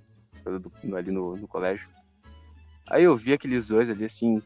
[0.44, 1.88] Do- ali no, no colégio.
[2.88, 4.40] Aí eu vi aqueles dois ali assim,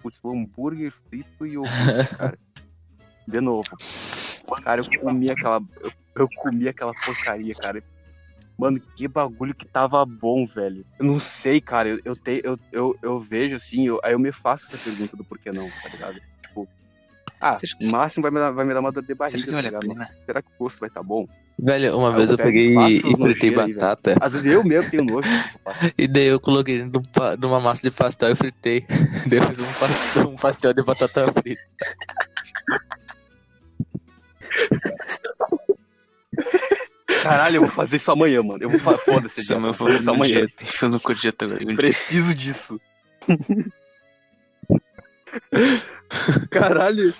[0.00, 2.38] putz, hambúrguer frito e iogurte, cara.
[3.26, 3.68] De novo.
[4.62, 5.60] Cara, eu comi aquela.
[5.82, 7.82] Eu, eu comi aquela porcaria, cara.
[8.56, 10.84] Mano, que bagulho que tava bom, velho.
[10.98, 11.88] Eu não sei, cara.
[11.88, 15.16] Eu, eu, te, eu, eu, eu vejo assim, eu- aí eu me faço essa pergunta
[15.16, 16.20] do porquê não, tá ligado?
[16.46, 16.68] Tipo,
[17.40, 19.58] Ah, no máximo vai me dar, vai me dar uma dor de barriga, que tá
[19.58, 19.88] a ligado?
[19.88, 20.08] pena?
[20.24, 21.26] Será que o gosto vai estar bom?
[21.58, 24.16] Velho, uma Eu vez eu pego e peguei e fritei nojeiros aí, batata.
[24.20, 25.28] Às vezes eu mesmo tenho nojo.
[25.28, 25.92] eu faço.
[25.98, 27.02] E daí eu coloquei num
[27.40, 28.84] numa massa de pastel e fritei.
[29.30, 31.62] Eu fiz um pastel, um pastel de batata frita.
[37.22, 38.62] Caralho, eu vou fazer isso amanhã, mano.
[38.62, 40.40] Eu vou fa- foda-se, é eu vou fazer isso amanhã.
[40.46, 40.48] dia.
[40.62, 41.64] Enfia no cojeto agora.
[41.76, 42.80] Preciso disso.
[46.50, 47.14] Caralho.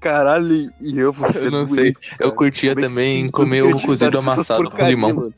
[0.00, 1.92] Caralho, e eu vou ser Eu não sei.
[1.92, 2.32] doente, Eu cara.
[2.32, 5.14] curtia Como é que também tem comer ovo cozido amassado com limão.
[5.14, 5.34] mano?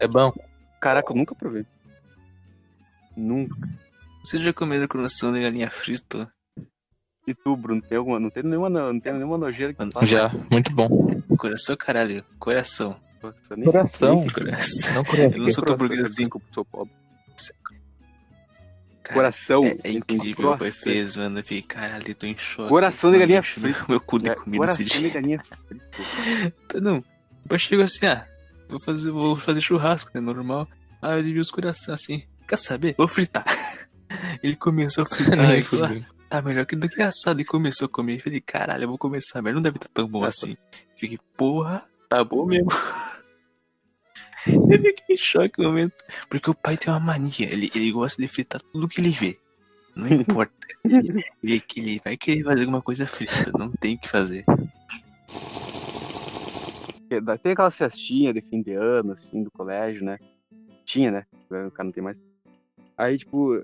[0.00, 0.32] É bom.
[0.80, 1.64] Caraca, eu nunca provei.
[3.16, 3.56] Nunca.
[4.24, 6.28] Vocês já comeram coração de galinha frito?
[7.26, 9.90] E tu, Bruno, tem alguma, não tem nenhuma, no- não tem nenhuma nojeira que Mano,
[9.90, 10.06] tu faça?
[10.06, 10.88] Já, muito bom.
[11.38, 12.24] Coração, caralho.
[12.38, 13.00] Coração.
[13.22, 14.08] Nossa, eu nem sei- Coração.
[14.14, 14.92] nem sei Coração.
[14.94, 15.38] Não Eu conheço.
[15.38, 16.16] não sou tão coração, burguesinho.
[16.28, 16.92] Desculpa, sou pobre.
[19.02, 19.64] Cara, Coração.
[19.66, 20.82] É, é incrível, meu pai coração.
[20.82, 21.38] fez, mano.
[21.38, 22.68] Eu fiquei, caralho, eu tô em choque.
[22.70, 23.84] Coração de Mano, galinha meu- frita.
[23.88, 25.10] Meu cu de É, comida esse Coração de dia.
[25.10, 25.84] galinha frita.
[26.68, 26.98] Tá, Não,
[27.44, 28.26] o pai chegou assim, ah,
[28.68, 30.66] vou fazer, vou fazer churrasco, né, normal.
[31.02, 32.94] Ah, ele viu os coração assim, quer saber?
[32.96, 33.44] Vou fritar.
[34.44, 37.40] Ele começou a fritar e falou, ah, tá melhor que do que assado.
[37.40, 38.16] E começou a comer.
[38.16, 40.54] Eu falei, caralho, eu vou começar, mas não deve estar tão bom assim.
[40.94, 42.68] Fiquei, porra, tá bom mesmo.
[44.46, 45.94] Eu fiquei em choque no momento.
[46.28, 49.38] Porque o pai tem uma mania, ele, ele gosta de fritar tudo que ele vê.
[49.96, 50.52] Não importa.
[50.84, 54.44] Ele, ele, ele vai querer fazer alguma coisa frita, não tem o que fazer.
[57.42, 60.18] Tem aquela festinha de fim de ano, assim, do colégio, né?
[60.84, 61.26] Tinha, né?
[61.48, 62.22] Agora O cara não tem mais.
[62.96, 63.60] Aí, tipo,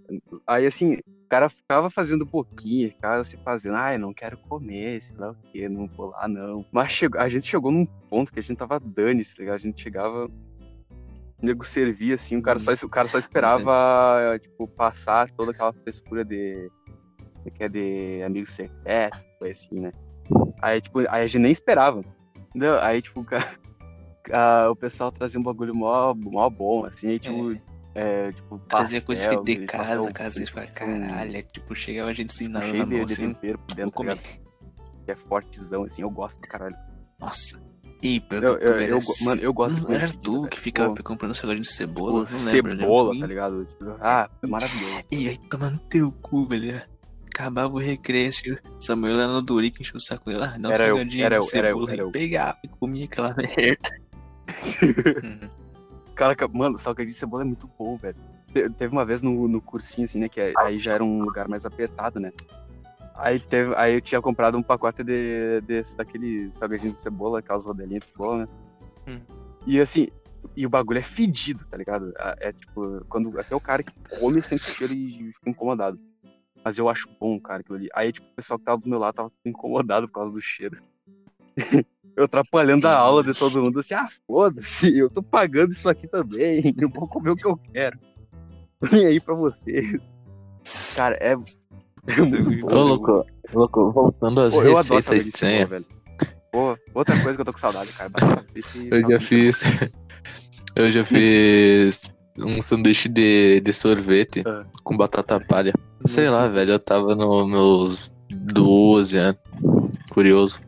[0.46, 5.16] aí assim, o cara ficava fazendo pouquinho, ficava se fazendo, ai, não quero comer, sei
[5.16, 6.64] lá o quê, não vou lá, não.
[6.72, 9.54] Mas chegou, a gente chegou num ponto que a gente tava dane tá ligado?
[9.54, 10.30] A gente chegava, o
[11.40, 16.24] nego servia, assim, o cara só, o cara só esperava, tipo, passar toda aquela frescura
[16.24, 16.68] de,
[17.54, 19.92] que é de amigo secreto, foi assim, né?
[20.60, 22.02] Aí, tipo, aí a gente nem esperava.
[22.48, 22.80] Entendeu?
[22.80, 23.48] Aí, tipo, o cara-
[24.32, 27.60] ah, o pessoal trazia um bagulho mó, mó bom, assim, aí, tipo, é,
[28.32, 32.10] tipo, Trazia coisa pastel, de eles casa, passavam- casa, falavam, passavam caralho, é, tipo, chegava
[32.10, 34.18] a gente assim na, cheio na de, mão, de assim, tempero por dentro, tá comer.
[34.18, 36.76] que é fortezão, assim, eu gosto pra caralho.
[37.18, 37.60] Nossa.
[38.02, 40.94] E Eu- eu- velho, eu go- mano, eu gosto de comer era tu que ficava
[40.94, 41.02] Pô.
[41.02, 42.24] comprando salgadinho de cebola?
[42.24, 42.80] Pô, não lembro, né?
[42.82, 43.20] cebola, Ruim.
[43.20, 43.64] tá ligado?
[43.66, 45.02] Tipo, ah, é maravilhoso.
[45.10, 46.80] E aí tomando teu cu, velho.
[47.26, 50.42] Acabava o recreio, assim, Samuel lá no Dorico encheu o saco dele.
[50.44, 51.92] Ah, dá um Era eu, salgadinho era de eu, era eu, cebola.
[51.92, 52.10] era e eu.
[52.10, 53.90] pegava e comia aquela merda.
[55.22, 55.59] Uhum.
[56.14, 58.16] Caraca, mano, salgadinho de cebola é muito bom, velho.
[58.52, 61.48] Te- Teve uma vez no, no cursinho, assim, né, que aí já era um lugar
[61.48, 62.32] mais apertado, né?
[63.14, 67.66] Aí, teve, aí eu tinha comprado um pacote de, de, daqueles salgadinhos de cebola, aquelas
[67.66, 68.48] rodelinhas de cebola, né?
[69.06, 69.20] Hum.
[69.66, 70.08] E assim,
[70.56, 72.12] e o bagulho é fedido, tá ligado?
[72.18, 76.00] É, é tipo, quando até o cara que come sente o cheiro e fica incomodado.
[76.64, 77.88] Mas eu acho bom, cara, aquilo ali.
[77.94, 80.82] Aí, tipo, o pessoal que tava do meu lado tava incomodado por causa do cheiro.
[82.16, 86.06] eu atrapalhando a aula de todo mundo, assim, ah, foda-se, eu tô pagando isso aqui
[86.06, 87.98] também, eu vou comer o que eu quero.
[88.80, 90.12] Tô nem aí pra vocês.
[90.94, 91.32] Cara, é.
[91.32, 92.74] é muito bom.
[92.74, 95.68] Ô, louco, louco, voltando às Pô, receitas estranhas.
[95.68, 95.86] velho.
[96.52, 98.10] Pô, outra coisa que eu tô com saudade, cara.
[98.90, 99.94] Eu já fiz.
[100.76, 104.64] Eu já fiz um sanduíche de, de sorvete Ah.
[104.82, 105.72] com batata palha.
[106.06, 109.40] Sei Não lá, velho, eu tava nos meus 12 anos.
[110.10, 110.60] Curioso.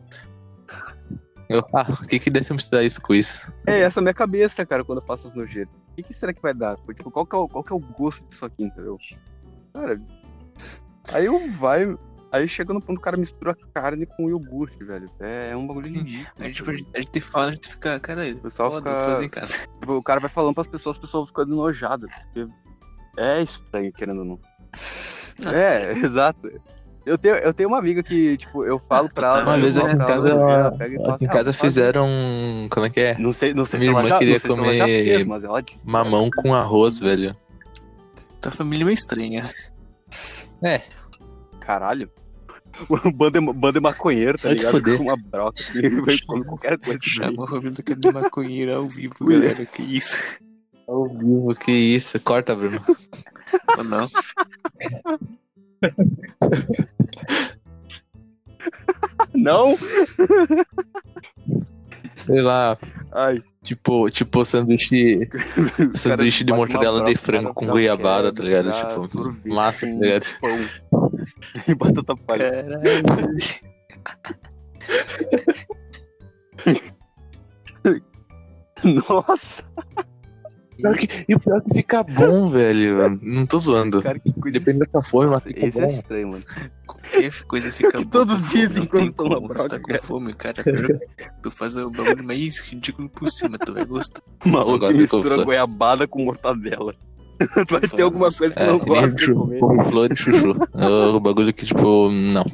[1.49, 3.53] Eu, ah, o que que deve misturar isso com isso?
[3.67, 5.73] É essa a minha cabeça, cara, quando eu faço as nojeiras.
[5.91, 6.77] O que, que será que vai dar?
[6.95, 8.97] Tipo, qual que, é o, qual que é o gosto disso aqui, entendeu?
[9.73, 10.01] Cara,
[11.11, 11.97] aí eu vai.
[12.31, 15.07] Aí chega no ponto que o cara mistura carne com iogurte, velho.
[15.19, 15.97] É, é um bagulho Sim.
[15.99, 16.31] ridículo.
[16.39, 18.89] Aí, tipo, tá a gente, a gente fala, a gente fica, caralho, O pessoal foda,
[18.89, 19.57] fica- fazer em casa.
[19.79, 22.09] Tipo, o cara vai falando pras pessoas, as pessoas ficam enojadas.
[22.33, 22.47] Porque
[23.17, 24.39] é estranho, querendo ou não.
[25.45, 25.55] Ah.
[25.55, 26.49] É, exato.
[27.05, 29.43] Eu tenho, eu tenho uma amiga que, tipo, eu falo pra ela.
[29.43, 32.07] Uma vez aqui em casa, ela pega e fala aqui em assim, casa ah, fizeram.
[32.69, 33.17] Como é que é?
[33.17, 34.85] Não sei, não sei Minha se ela irmã já, queria não sei se ela já
[34.85, 35.87] comer fez, mas ela disse.
[35.87, 37.35] Mamão com arroz, velho.
[38.39, 39.53] Tua família é meio estranha.
[41.59, 42.09] Caralho.
[42.89, 44.71] O bando de, bando de maconheiro, tá Vai ligado?
[44.71, 44.97] fuder.
[44.97, 46.99] Com uma broca, assim, vai comer qualquer coisa.
[46.99, 47.29] que vem.
[47.29, 49.63] Chamou o Romero do de maconheiro ao vivo, galera.
[49.65, 50.39] Que isso?
[50.87, 52.19] Ao vivo, que isso?
[52.21, 52.81] Corta, Bruno.
[53.77, 54.07] Ou não?
[59.33, 59.77] Não?
[62.13, 62.77] Sei lá,
[63.11, 63.41] Ai.
[63.63, 65.19] tipo, tipo sanduíche,
[65.95, 68.71] sanduíche de mortadela de frango com goiabada, tá ligado?
[68.71, 70.25] Tipo, sorvete massa, tá ligado?
[70.39, 71.09] Pão.
[71.67, 72.51] E batata palha.
[72.51, 73.37] Caralho.
[79.07, 79.63] Nossa!
[80.77, 83.19] Pior que- e o pior é que fica bom, velho.
[83.21, 84.01] Não tô zoando.
[84.01, 85.85] Cara, que coisa Depende da sua forma, esse bom.
[85.85, 86.43] é estranho, mano.
[86.87, 89.79] Qualquer coisa fica Que boa todos com dizem não quando tem toma como, broca, tá
[89.79, 90.01] com cara.
[90.01, 90.63] fome, cara.
[91.41, 94.21] Tu faz o bagulho mais ridículo possível, tu vai gostar.
[94.45, 96.93] Maluco mistura goiabada com mortadela.
[97.67, 99.59] tu vai ter alguma coisa que É, não gosta de comer.
[99.59, 100.55] couve-flor e chuchu.
[100.75, 102.45] É o bagulho que, tipo, não.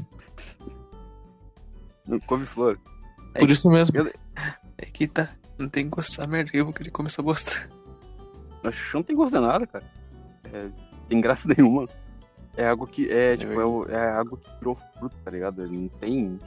[2.26, 2.78] Couve-flor.
[3.38, 4.10] Por isso mesmo.
[4.78, 5.30] É que tá.
[5.60, 6.50] Não tem que gostar, merda.
[6.54, 7.52] Eu vou querer comer essa bosta.
[8.64, 9.86] Mas chuchu não tem gosto de nada, cara.
[10.54, 10.70] É,
[11.08, 11.88] tem graça nenhuma.
[12.58, 13.10] É algo que.
[13.10, 15.62] É, tipo, é, o- é algo que virou fruto, tá ligado?
[15.70, 16.38] Não tem.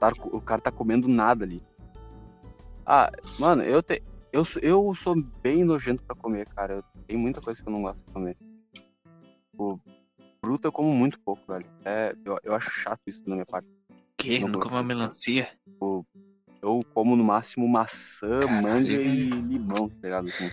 [0.00, 1.60] Tá- o cara tá comendo nada ali.
[2.84, 3.10] Ah,
[3.40, 4.02] mano, eu, te,
[4.32, 6.74] eu, sou- eu sou bem nojento pra comer, cara.
[6.74, 8.36] Eu- Tem muita coisa que eu não gosto de comer.
[9.50, 9.80] Tipo,
[10.44, 11.66] fruta eu como muito pouco, velho.
[11.84, 13.68] É, eu, eu acho chato isso da minha parte.
[14.16, 14.40] Que?
[14.40, 14.84] Não uma disso.
[14.84, 15.48] melancia?
[16.62, 20.28] Eu como no máximo maçã, Caralho, manga e limão, tá ligado?
[20.28, 20.50] Assim,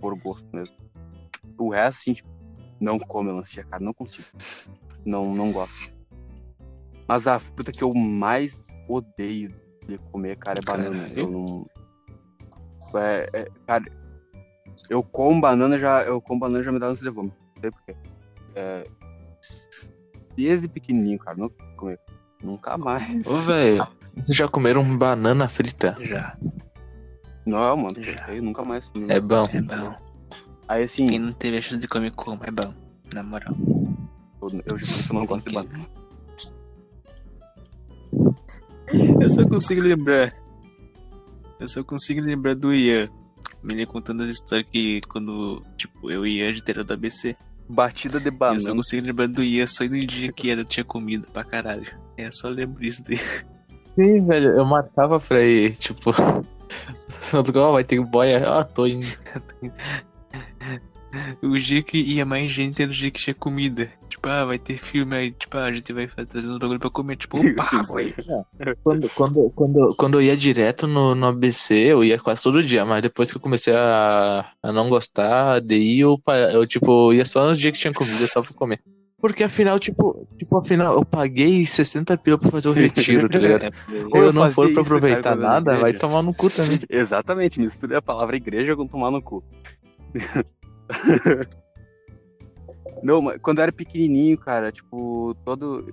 [0.00, 0.76] por gosto mesmo.
[1.58, 2.28] O resto, assim, tipo,
[2.80, 3.82] não come melancia, cara.
[3.82, 4.28] Não consigo.
[5.04, 5.94] Não, não gosto.
[7.08, 9.54] Mas a fruta que eu mais odeio
[9.86, 10.96] de comer, cara, é banana.
[10.96, 11.18] Caralho.
[11.18, 11.66] Eu não.
[12.96, 13.84] É, é, cara,
[14.90, 16.02] eu como banana já.
[16.02, 17.36] Eu como banana já me dá ânsia de vômito.
[17.54, 17.96] Não sei porquê.
[18.54, 18.84] É,
[20.36, 21.36] desde pequenininho, cara.
[21.36, 22.00] Nunca comer.
[22.42, 23.26] Nunca mais.
[23.26, 25.96] Ô, velho, vocês já comeram banana frita?
[26.00, 26.36] Já.
[27.46, 28.34] Não, mano, Já.
[28.34, 29.10] eu nunca mais comi.
[29.10, 29.46] É bom.
[29.52, 29.94] É bom.
[30.68, 32.74] Aí assim, Quem não teve a chance de comer como é bom.
[33.14, 33.54] Na moral.
[34.42, 35.86] eu, eu, eu não gosto de banana.
[39.20, 40.34] Eu só consigo lembrar.
[41.60, 43.08] Eu só consigo lembrar do Ian.
[43.62, 47.36] Me contando as histórias que quando, tipo, eu e Ian a gente era do ABC.
[47.68, 48.74] Batida de Eu só banana.
[48.76, 51.86] consigo lembrar do Ian só no dia que era, tinha comida pra caralho.
[52.16, 53.18] É, só lembro isso Ian.
[53.98, 56.10] Sim, velho, eu marcava pra ir, tipo.
[57.32, 58.42] Eu ó, vai ter boia.
[58.48, 59.06] Ah, tô indo.
[61.42, 63.90] O dia que ia mais gente era o dia que tinha comida.
[64.08, 66.90] Tipo, ah, vai ter filme aí, tipo, ah, a gente vai trazer uns bagulho pra
[66.90, 67.16] comer.
[67.16, 68.14] Tipo, opa, foi.
[68.82, 72.84] Quando, quando, quando, quando eu ia direto no, no ABC, eu ia quase todo dia,
[72.84, 76.20] mas depois que eu comecei a, a não gostar de ir, eu,
[76.52, 78.80] eu, tipo, ia só no dia que tinha comida, só pra comer.
[79.18, 83.72] Porque afinal, tipo, tipo, afinal, eu paguei 60 pila pra fazer o retiro, tá ligado?
[83.88, 86.22] É, Ou eu não fazia for pra isso, cara, aproveitar eu na nada, vai tomar
[86.22, 86.78] no cu também.
[86.88, 89.42] Exatamente, mistura a palavra igreja com tomar no cu.
[93.02, 95.86] não, mas quando eu era pequenininho, cara, tipo, todo.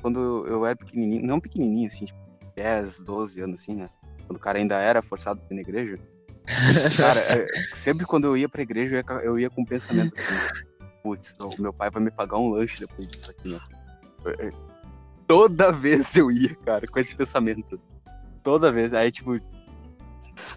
[0.00, 2.18] Quando eu era pequenininho, não pequenininho, assim, tipo,
[2.56, 3.88] 10, 12 anos, assim, né?
[4.26, 5.98] Quando o cara ainda era forçado pra ir na igreja.
[6.96, 10.12] Cara, é, sempre quando eu ia pra igreja, eu ia, eu ia com um pensamento
[10.18, 10.64] assim:
[11.00, 13.60] putz, o meu pai vai me pagar um lanche depois disso aqui, né?
[15.26, 17.76] Toda vez eu ia, cara, com esse pensamento.
[18.42, 18.92] Toda vez.
[18.92, 19.38] Aí, tipo.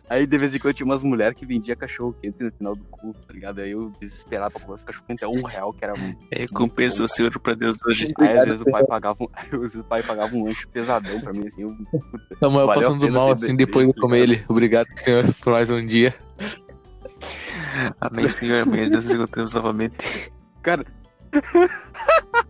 [0.09, 2.83] Aí de vez em quando tinha umas mulheres que vendia cachorro quente no final do
[2.85, 3.61] culto, tá ligado?
[3.61, 6.15] Aí eu desesperava pra esse cachorro quente a um real, que era um.
[6.31, 8.11] é compensa o senhor pra Deus hoje.
[8.19, 11.19] Aí às vezes o pai pagava um, às vezes o pai pagava um lanche pesadão
[11.21, 11.63] pra mim, assim.
[11.63, 14.45] Eu, puta, Samuel passando mal assim depois de tá comer ele.
[14.47, 16.13] Obrigado, senhor, por mais um dia.
[17.99, 20.31] Amém, Senhor, amanhã nós nos encontramos novamente.
[20.61, 20.85] Cara.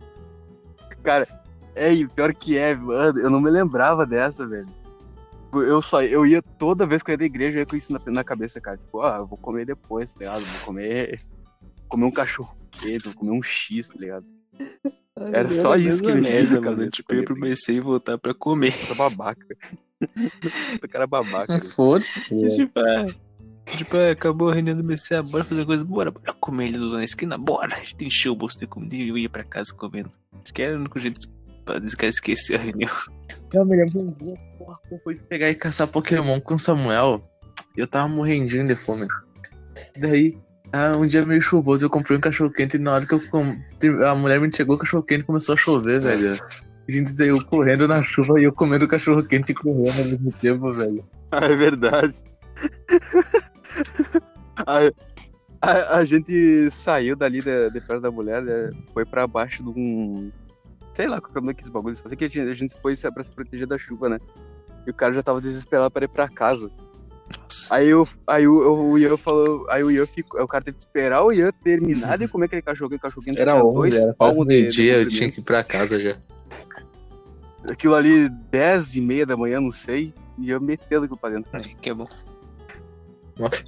[1.02, 1.26] cara,
[1.74, 4.68] é, e pior que é, mano, eu não me lembrava dessa, velho.
[5.56, 7.76] Tipo, Eu só, eu ia toda vez que eu ia da igreja, eu ia com
[7.76, 8.76] isso na, na cabeça, cara.
[8.76, 10.42] Tipo, ah, eu vou comer depois, tá ligado?
[10.42, 11.20] Vou comer.
[11.88, 14.26] Comer um cachorro quente, vou comer um X, tá ligado?
[15.16, 16.76] Era só isso que me merda, mano.
[16.76, 18.68] cabeça Tipo, eu ir pro BC e voltar pra comer.
[18.68, 18.80] eu ia.
[18.80, 19.46] Puta babaca.
[20.72, 21.54] Puta cara babaca.
[21.54, 21.60] né?
[21.60, 22.56] Foda-se.
[22.56, 23.04] tipo, ah,
[23.76, 26.78] tipo, ah, acabou a reunião do BC, ah, bora fazer coisa, bora, bora comer ele
[26.78, 27.76] lá na esquina, bora.
[27.76, 30.10] A gente encheu o bolso de comida e eu ia pra casa comendo.
[30.44, 31.28] Acho que era o único jeito
[31.64, 32.90] pra esse cara esquecer a reunião.
[33.52, 34.34] Eu me lembro um dia,
[34.88, 37.20] que eu fui pegar e caçar Pokémon com o Samuel.
[37.76, 39.06] Eu tava morrendinho de fome.
[39.98, 40.38] Daí,
[40.72, 43.20] ah, um dia meio chuvoso, eu comprei um cachorro quente e na hora que eu
[43.28, 43.56] com...
[44.06, 46.38] a mulher me entregou o cachorro quente começou a chover, velho.
[46.88, 50.32] A gente saiu correndo na chuva e eu comendo cachorro quente e correndo ao mesmo
[50.32, 51.00] tempo, velho.
[51.30, 52.14] Ah, é verdade.
[54.66, 54.78] a,
[55.60, 59.68] a, a gente saiu dali de, de perto da mulher, né, foi pra baixo de
[59.68, 60.30] um.
[60.96, 61.98] Sei lá qual que é o nome daqueles bagulhos.
[61.98, 64.18] Só sei que a gente, a gente foi pra se proteger da chuva, né?
[64.86, 66.70] E o cara já tava desesperado pra ir pra casa.
[67.68, 69.66] Aí, eu, aí o, o Ian falou.
[69.68, 70.42] Aí o Ian ficou.
[70.42, 73.38] O cara teve que esperar o Ian terminar de comer aquele cachorro, aquele cachorro quente
[73.38, 75.16] Era tinha 11, era de- meio de dia, eu comprimento.
[75.18, 76.16] tinha que ir pra casa já.
[77.70, 80.14] Aquilo ali, 10 e meia da manhã, não sei.
[80.38, 81.50] E eu metendo aquilo pra dentro.
[81.52, 82.04] Aí, que é bom.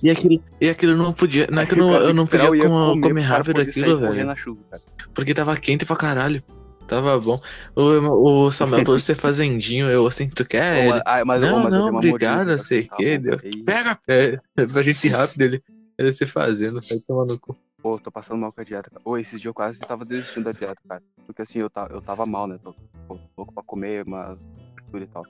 [0.03, 1.47] E aquilo, e aquilo não podia.
[1.53, 2.57] Não é que eu o não, eu não que podia o
[2.95, 4.25] comer, comer rápido aquilo, velho.
[4.25, 4.83] na chuva, cara.
[5.15, 6.43] Porque tava quente pra caralho.
[6.89, 7.39] Tava bom.
[7.77, 10.89] O, o Samuel todo ser fazendinho, eu assim, tu quer?
[10.89, 13.19] Ele, ah, mas, não, mas não, obrigado, não sei o que.
[13.19, 13.43] Deus.
[13.65, 13.99] Pega!
[14.09, 15.63] É, é pra gente ir rápido ele.
[15.99, 17.57] Ele se fazendo, sai no cu.
[17.83, 19.03] Pô, tô passando mal com a dieta, cara.
[19.05, 21.03] Ô, esses dias eu quase tava desistindo da dieta, cara.
[21.27, 22.59] Porque assim, eu, eu tava mal, né?
[22.63, 22.73] Tô,
[23.07, 25.27] tô louco pra comer umas fritura e tal.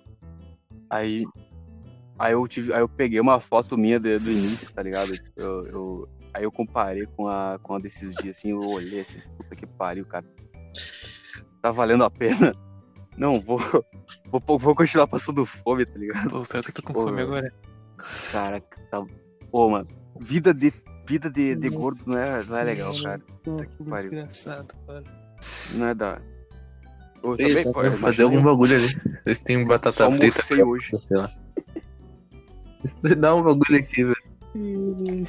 [0.89, 1.25] Aí.
[2.19, 2.73] Aí eu tive.
[2.73, 5.19] Aí eu peguei uma foto minha de- do início, tá ligado?
[5.37, 9.21] Eu, eu- aí eu comparei com a, com a desses dias, assim, eu olhei assim,
[9.37, 10.25] puta que pariu, cara.
[11.63, 12.55] Tá valendo a pena.
[13.17, 13.59] Não, vou.
[14.31, 16.31] Vou, vou continuar passando fome, tá ligado?
[16.31, 17.53] Pô, eu tô com Pô, fome agora.
[18.33, 19.05] Cara, tá.
[19.51, 19.87] Pô, mano.
[20.19, 20.73] Vida de.
[21.07, 23.21] Vida de, de gordo não é, não é legal, cara.
[23.43, 24.13] Puta que pariu.
[24.13, 25.05] engraçado, cara.
[25.75, 26.23] Não é da.
[27.23, 28.89] Eu Isso, também, pô, eu fazer algum bagulho ali.
[29.25, 30.25] Vocês têm batata Só frita.
[30.25, 30.97] almocei hoje.
[30.97, 31.31] Sei lá.
[32.85, 35.27] Você dá um bagulho aqui, velho.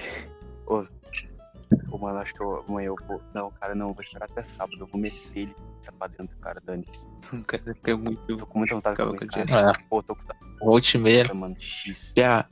[2.00, 3.22] Pô, mano, acho que eu, amanhã eu vou.
[3.36, 4.78] Não, cara, não, eu vou esperar até sábado.
[4.80, 5.56] Eu vou meter ele
[5.98, 7.10] pra dentro, cara, dane-se.
[7.46, 8.38] Cara é muito.
[8.38, 9.72] Tô com muita vontade de comer, cara.
[9.72, 11.24] Ah, Pô, tô com volte e meia.
[11.24, 12.14] Nossa, mano, X.
[12.18, 12.48] Já.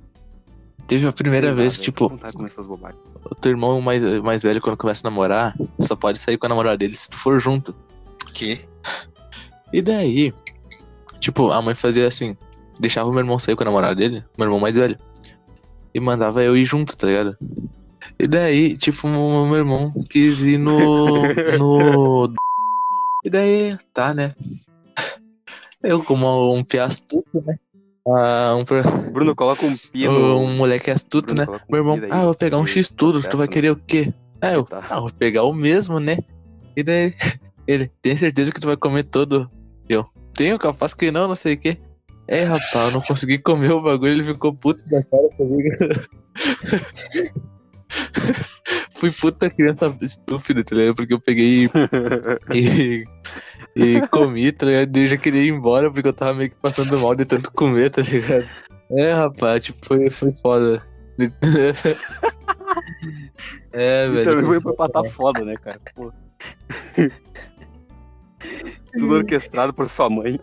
[0.88, 3.02] Teve a primeira Sei lá, vez, velho, tipo, tô com vontade de comer essas bobagens.
[3.26, 6.50] o teu irmão mais, mais velho, quando começa a namorar, só pode sair com a
[6.50, 7.76] namorada dele se tu for junto.
[8.34, 8.66] Que?
[9.74, 10.34] E daí,
[11.20, 12.38] tipo, a mãe fazia assim,
[12.80, 14.98] deixava o meu irmão sair com a namorada dele, meu irmão mais velho,
[15.94, 17.38] e mandava eu ir junto, tá ligado?
[18.20, 20.74] E daí, tipo, meu irmão quis ir no.
[21.60, 22.34] no.
[23.24, 24.34] E daí, tá, né?
[25.84, 27.60] Eu, como um pia astuto, né?
[28.08, 30.38] Ah, um, Bruno, coloca um pino.
[30.38, 31.60] um moleque astuto, Bruno, né?
[31.70, 33.54] um Meu irmão, ah, vou pegar um X tudo, tu vai né?
[33.54, 34.12] querer o quê?
[34.42, 34.84] Ah, eu, Tá.
[34.90, 36.18] ah, vou pegar o mesmo, né?
[36.76, 37.14] E daí,
[37.68, 39.52] ele, tem certeza que tu vai comer todo?
[39.88, 41.78] Eu, tenho, capaz que não, não sei o quê.
[42.28, 45.70] É, rapaz, eu não consegui comer o bagulho, ele ficou puto da cara comigo.
[48.96, 50.96] Fui puta criança estúpida, tá ligado?
[50.96, 51.70] Porque eu peguei
[52.54, 53.06] e,
[53.76, 54.98] e comi, tá ligado?
[54.98, 57.52] E eu já queria ir embora porque eu tava meio que passando mal de tanto
[57.52, 58.48] comer, tá ligado?
[58.92, 60.82] É, rapaz, tipo, foi, foi foda.
[63.74, 64.24] é, E velho.
[64.26, 65.80] também foi pra empatar foda, né, cara?
[65.96, 66.12] Pô.
[68.98, 70.40] Tudo orquestrado por sua mãe.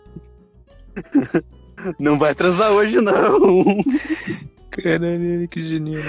[1.99, 3.83] Não vai transar hoje, não.
[4.71, 6.01] Caralho, que genial.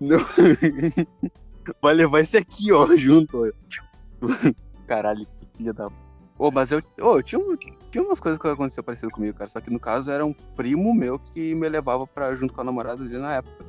[0.00, 0.18] Não.
[1.82, 3.44] Vai levar esse aqui, ó, junto.
[3.44, 4.52] ó.
[4.86, 5.88] Caralho, que filha da.
[6.38, 6.80] Ô, mas eu.
[7.00, 7.56] Ô, tinha, um-
[7.90, 9.48] tinha umas coisas que aconteceu parecido comigo, cara.
[9.50, 12.64] Só que no caso era um primo meu que me levava pra, junto com a
[12.64, 13.64] namorada dele na época.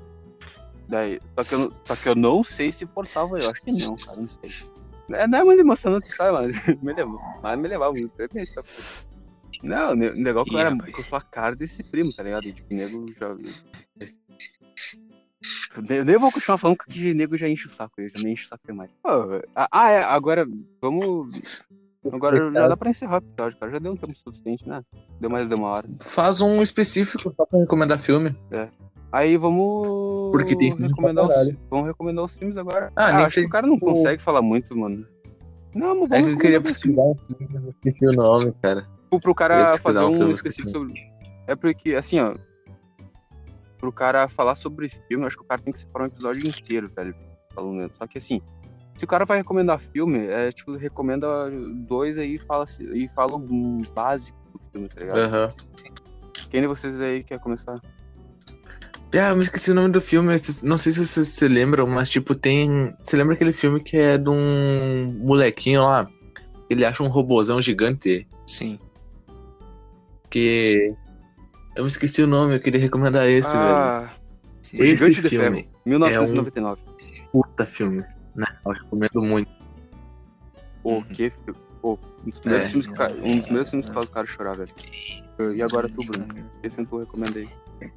[0.88, 3.50] Daí, só que, eu, não- só que eu não sei se forçava eu.
[3.50, 4.78] Acho que não, cara, não sei.
[5.12, 6.54] É, não é muito emocionante, sabe, mano?
[6.84, 8.12] Me levou, mas me levava muito.
[8.20, 8.62] Eu pensei.
[9.64, 12.44] Não, o negócio que eu era sou a cara desse primo, tá ligado?
[12.44, 13.36] Tipo, o nego já.
[15.90, 18.32] Eu nem vou continuar falando que o nego já enche o saco, eu já me
[18.32, 18.90] enche o saco demais.
[19.04, 19.10] Pô,
[19.56, 20.48] ah, é, agora
[20.82, 21.64] vamos.
[22.12, 23.72] Agora já dá pra encerrar o episódio, cara.
[23.74, 24.82] Já deu um tempo suficiente, né?
[25.20, 25.88] Deu mais de uma hora.
[26.02, 28.34] Faz um específico só pra recomendar filme.
[29.12, 30.32] Aí vamos.
[30.32, 31.56] Porque tem filme recomendar os.
[31.70, 32.92] Vamos recomendar os filmes agora.
[32.96, 35.06] Ah, Ah, acho que o cara não o- consegue falar muito, mano.
[35.76, 36.14] Não, mas vamos.
[36.14, 38.88] É que eu queria pesquisar um filme, esqueci o nome, cara.
[39.10, 40.94] Pro, pro cara fazer um um filme específico sobre.
[41.46, 42.36] É porque, assim, ó.
[43.78, 46.48] Pro cara falar sobre filme, eu acho que o cara tem que separar um episódio
[46.48, 47.16] inteiro, velho.
[47.54, 47.92] Falando.
[47.96, 48.42] Só que assim,
[48.98, 51.28] se o cara vai recomendar filme, é tipo, recomenda
[51.88, 55.20] dois aí e fala, e fala um básico do filme, tá ligado?
[55.20, 55.54] Aham.
[56.50, 57.80] Quem de vocês aí quer começar?
[59.14, 60.36] Ah, eu me esqueci o nome do filme.
[60.64, 62.94] Não sei se vocês se lembram, mas tipo, tem.
[63.02, 66.08] Você lembra aquele filme que é de um molequinho lá?
[66.70, 68.78] Ele acha um robozão gigante Sim.
[70.30, 70.94] que.
[71.78, 73.64] Eu me esqueci o nome, eu queria recomendar esse, velho.
[73.70, 74.10] ah,
[74.62, 74.78] sim.
[74.78, 76.84] O Esse Gigante de filme Ferro, 1999.
[77.32, 78.04] Puta filme.
[78.36, 79.52] Não, eu recomendo muito.
[80.84, 81.04] Pô, Uhum.
[81.04, 81.60] que filme.
[81.82, 83.94] Pô, um dos primeiros É, filmes que, um dos primeiros filmes que é.
[83.94, 84.74] faz o cara chorar, velho.
[85.56, 86.50] E agora tu, Bruno?
[86.64, 87.48] Esse filme tu recomenda aí.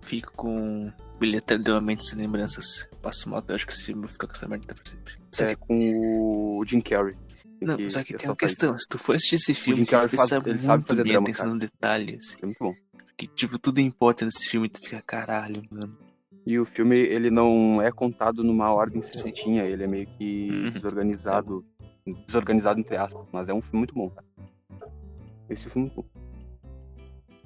[0.03, 2.87] Fico com bilhete de uma mente sem lembranças.
[3.01, 5.15] Passo mal, eu acho que esse filme vai ficar com essa merda pra sempre.
[5.33, 7.17] Só É que, com o Jim Carrey.
[7.63, 8.79] não, que- só que que tem uma questão.
[8.79, 11.13] Se tu for assistir esse filme, Jim tu Carrey faz- ele sabe muito fazer bem
[11.13, 11.55] drama, atenção cara.
[11.55, 12.37] nos detalhes.
[12.43, 12.75] É muito bom.
[13.21, 15.95] Que, tipo, tudo importa nesse filme tu fica, caralho, mano.
[16.47, 20.71] E o filme, ele não é contado numa ordem certinha, ele é meio que Uhum.
[20.71, 21.63] desorganizado.
[22.27, 24.27] Desorganizado entre aspas, mas é um filme muito bom, cara.
[25.51, 26.21] Esse filme é muito bom.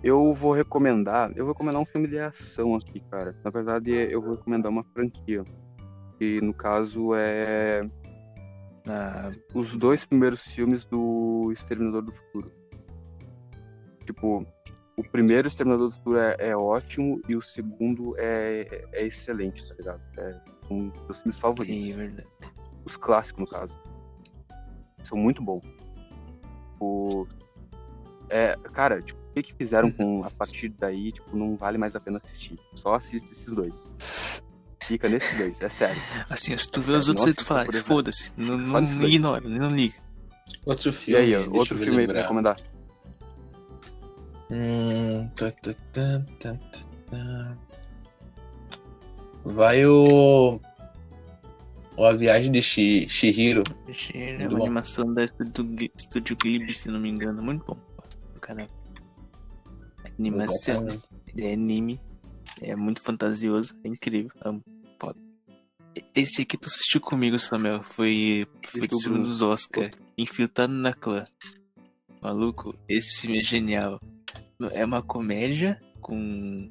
[0.01, 3.35] Eu vou recomendar, eu vou recomendar um filme de ação aqui, cara.
[3.43, 5.43] Na verdade, eu vou recomendar uma franquia.
[6.21, 7.83] Que no caso é
[8.87, 12.53] Ah, os dois primeiros filmes do Exterminador do Futuro.
[14.07, 14.47] Tipo,
[14.97, 19.75] o primeiro Exterminador do Futuro é, é ótimo e o segundo é, é excelente, tá
[19.77, 20.01] ligado?
[20.19, 20.41] É
[20.71, 21.91] um dos filmes sim, favoritos.
[21.91, 22.29] é verdade.
[22.85, 23.79] Os clássicos, no caso.
[25.03, 25.63] São muito bons.
[26.73, 27.29] tipo.
[28.31, 31.95] É, cara, tipo, o que, que fizeram com a partir daí, tipo, não vale mais
[31.95, 32.59] a pena assistir.
[32.75, 33.97] Só assiste esses dois.
[34.83, 36.01] Fica nesses dois, é sério.
[36.29, 39.41] Assim, se tu É vê os outros aí, tu fala, foda-se, não, não, não ignora,
[39.49, 39.95] não liga.
[40.67, 41.21] Outro E filme.
[41.23, 42.57] aí, ó, deixa outro filme aí pra recomendar.
[44.57, 45.75] Hum, tá, tá,
[47.11, 47.57] tá.
[49.45, 50.61] Vai o.
[51.97, 53.65] o A Viagem de Shi- Shihiro.
[54.15, 54.65] É Muito uma bom.
[54.67, 57.43] animação da do Ghi- Estúdio Ghibli, se não me engano.
[57.43, 57.77] Muito bom.
[58.33, 58.71] Do caralho.
[60.19, 60.87] Animação,
[61.37, 62.01] é anime,
[62.63, 64.31] é muito fantasioso, é incrível.
[64.45, 64.51] É
[65.01, 65.19] foda.
[66.15, 71.25] Esse aqui tu assistiu comigo, Samuel, foi, foi do filme dos Oscar, Infiltrado na Clã.
[72.23, 74.01] Maluco, esse filme é genial.
[74.73, 76.71] É uma comédia com,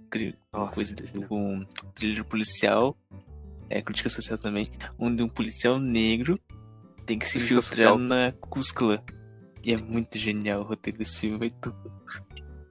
[0.53, 1.27] Nossa, coisa genial.
[1.29, 1.65] com
[1.95, 2.97] trilho policial,
[3.69, 4.67] é crítica social também,
[4.97, 6.39] onde um policial negro
[7.05, 7.97] tem que se Crítica filtrar social.
[7.97, 8.99] na Cus Clã.
[9.65, 11.75] E é muito genial o roteiro desse filme, tudo.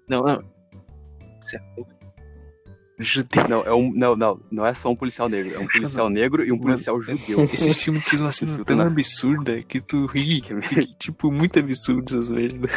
[0.08, 0.44] Não, não.
[1.52, 2.02] É.
[2.98, 3.48] Judeu.
[3.48, 6.44] Não, é um, não, não, não é só um policial negro, é um policial negro
[6.44, 7.42] e um policial judeu.
[7.42, 10.40] Esse filme tem uma cena tão absurda que tu ri.
[10.40, 12.70] Que- que, tipo, muito absurdo essas merdas.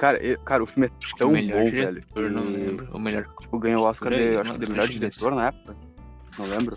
[0.00, 2.30] Cara, e- cara, o filme é Acho tão bom, diretor, velho.
[2.34, 2.88] não lembro.
[2.96, 3.28] O melhor.
[3.38, 5.76] Tipo, ganhou o Oscar de, acho que de melhor diretor na época.
[6.38, 6.74] Não lembro.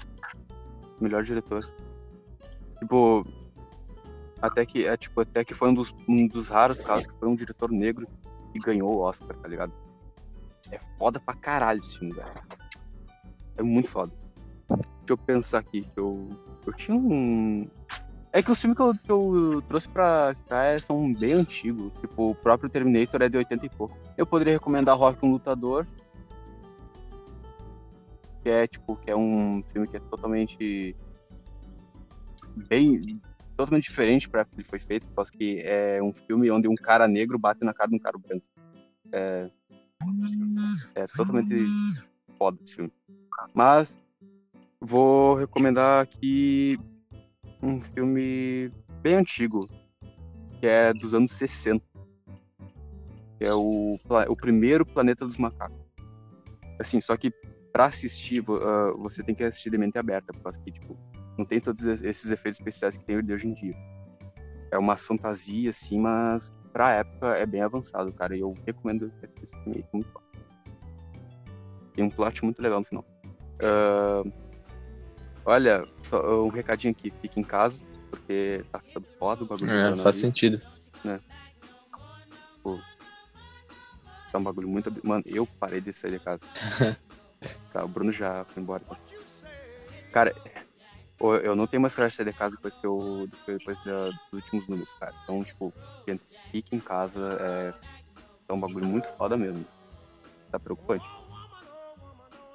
[0.99, 1.63] Melhor diretor.
[2.79, 3.25] Tipo,
[4.41, 7.29] até que, é, tipo, até que foi um dos, um dos raros casos que foi
[7.29, 8.05] um diretor negro
[8.51, 9.71] que ganhou o Oscar, tá ligado?
[10.69, 12.27] É foda pra caralho esse filme, velho.
[13.55, 14.11] É muito foda.
[14.67, 16.27] Deixa eu pensar aqui, que eu,
[16.67, 17.69] eu tinha um...
[18.35, 21.93] É que os filmes que eu, que eu trouxe pra cá é- são bem antigos.
[22.01, 23.95] Tipo, o próprio Terminator é de 80 e pouco.
[24.17, 25.85] Eu poderia recomendar Rock um Lutador.
[28.41, 30.95] Que é, tipo, que é um filme que é totalmente...
[32.67, 33.21] Bem...
[33.55, 35.05] Totalmente diferente pra que ele foi feito.
[35.05, 37.99] Por causa que é um filme onde um cara negro bate na cara de um
[37.99, 38.45] cara branco.
[39.11, 39.47] É...
[40.95, 41.55] É totalmente
[42.35, 42.91] foda esse filme.
[43.53, 43.95] Mas
[44.81, 46.79] vou recomendar aqui
[47.63, 49.67] um filme bem antigo,
[50.59, 51.83] que é dos anos 60.
[53.39, 53.97] Que é o,
[54.29, 55.77] o primeiro Planeta dos Macacos.
[56.79, 57.31] Assim, só que
[57.71, 60.97] pra assistir, ah, você tem que assistir de mente aberta, porque que, tipo,
[61.37, 63.73] não tem todos es- esses efeitos especiais que tem de hoje em dia.
[64.71, 68.35] É uma fantasia, assim, mas pra época é bem avançado, cara.
[68.35, 69.11] E eu recomendo
[69.41, 70.21] esse filme aí, muito bom.
[71.93, 73.05] Tem um plot muito legal no final.
[73.63, 74.23] Ah,
[75.45, 79.95] olha, só um recadinho aqui, fique em casa, porque tá ficando foda o bagulho É,
[79.97, 80.61] faz sentido.
[84.33, 84.91] É um bagulho muito.
[85.05, 86.47] Mano, eu parei de sair de casa.
[87.71, 88.83] tá, o Bruno já foi embora.
[88.83, 88.97] Então.
[90.11, 90.33] Cara,
[91.43, 93.29] eu não tenho mais coragem de sair de casa depois que eu.
[93.45, 95.13] Depois da- dos últimos números, cara.
[95.23, 95.71] Então, tipo,
[96.07, 97.21] gente, fique em casa.
[97.39, 97.73] É,
[98.49, 99.65] é um bagulho muito foda mesmo.
[100.51, 101.09] Tá preocupante.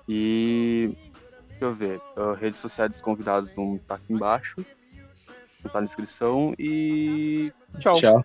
[0.08, 0.90] E.
[1.58, 2.00] Deixa eu ver.
[2.16, 4.56] ah, redes sociais dos convidados vão estar aqui embaixo.
[4.56, 6.54] Vão estar na descrição.
[6.58, 7.52] E.
[7.80, 7.94] Tchau.
[7.94, 8.24] Tchau.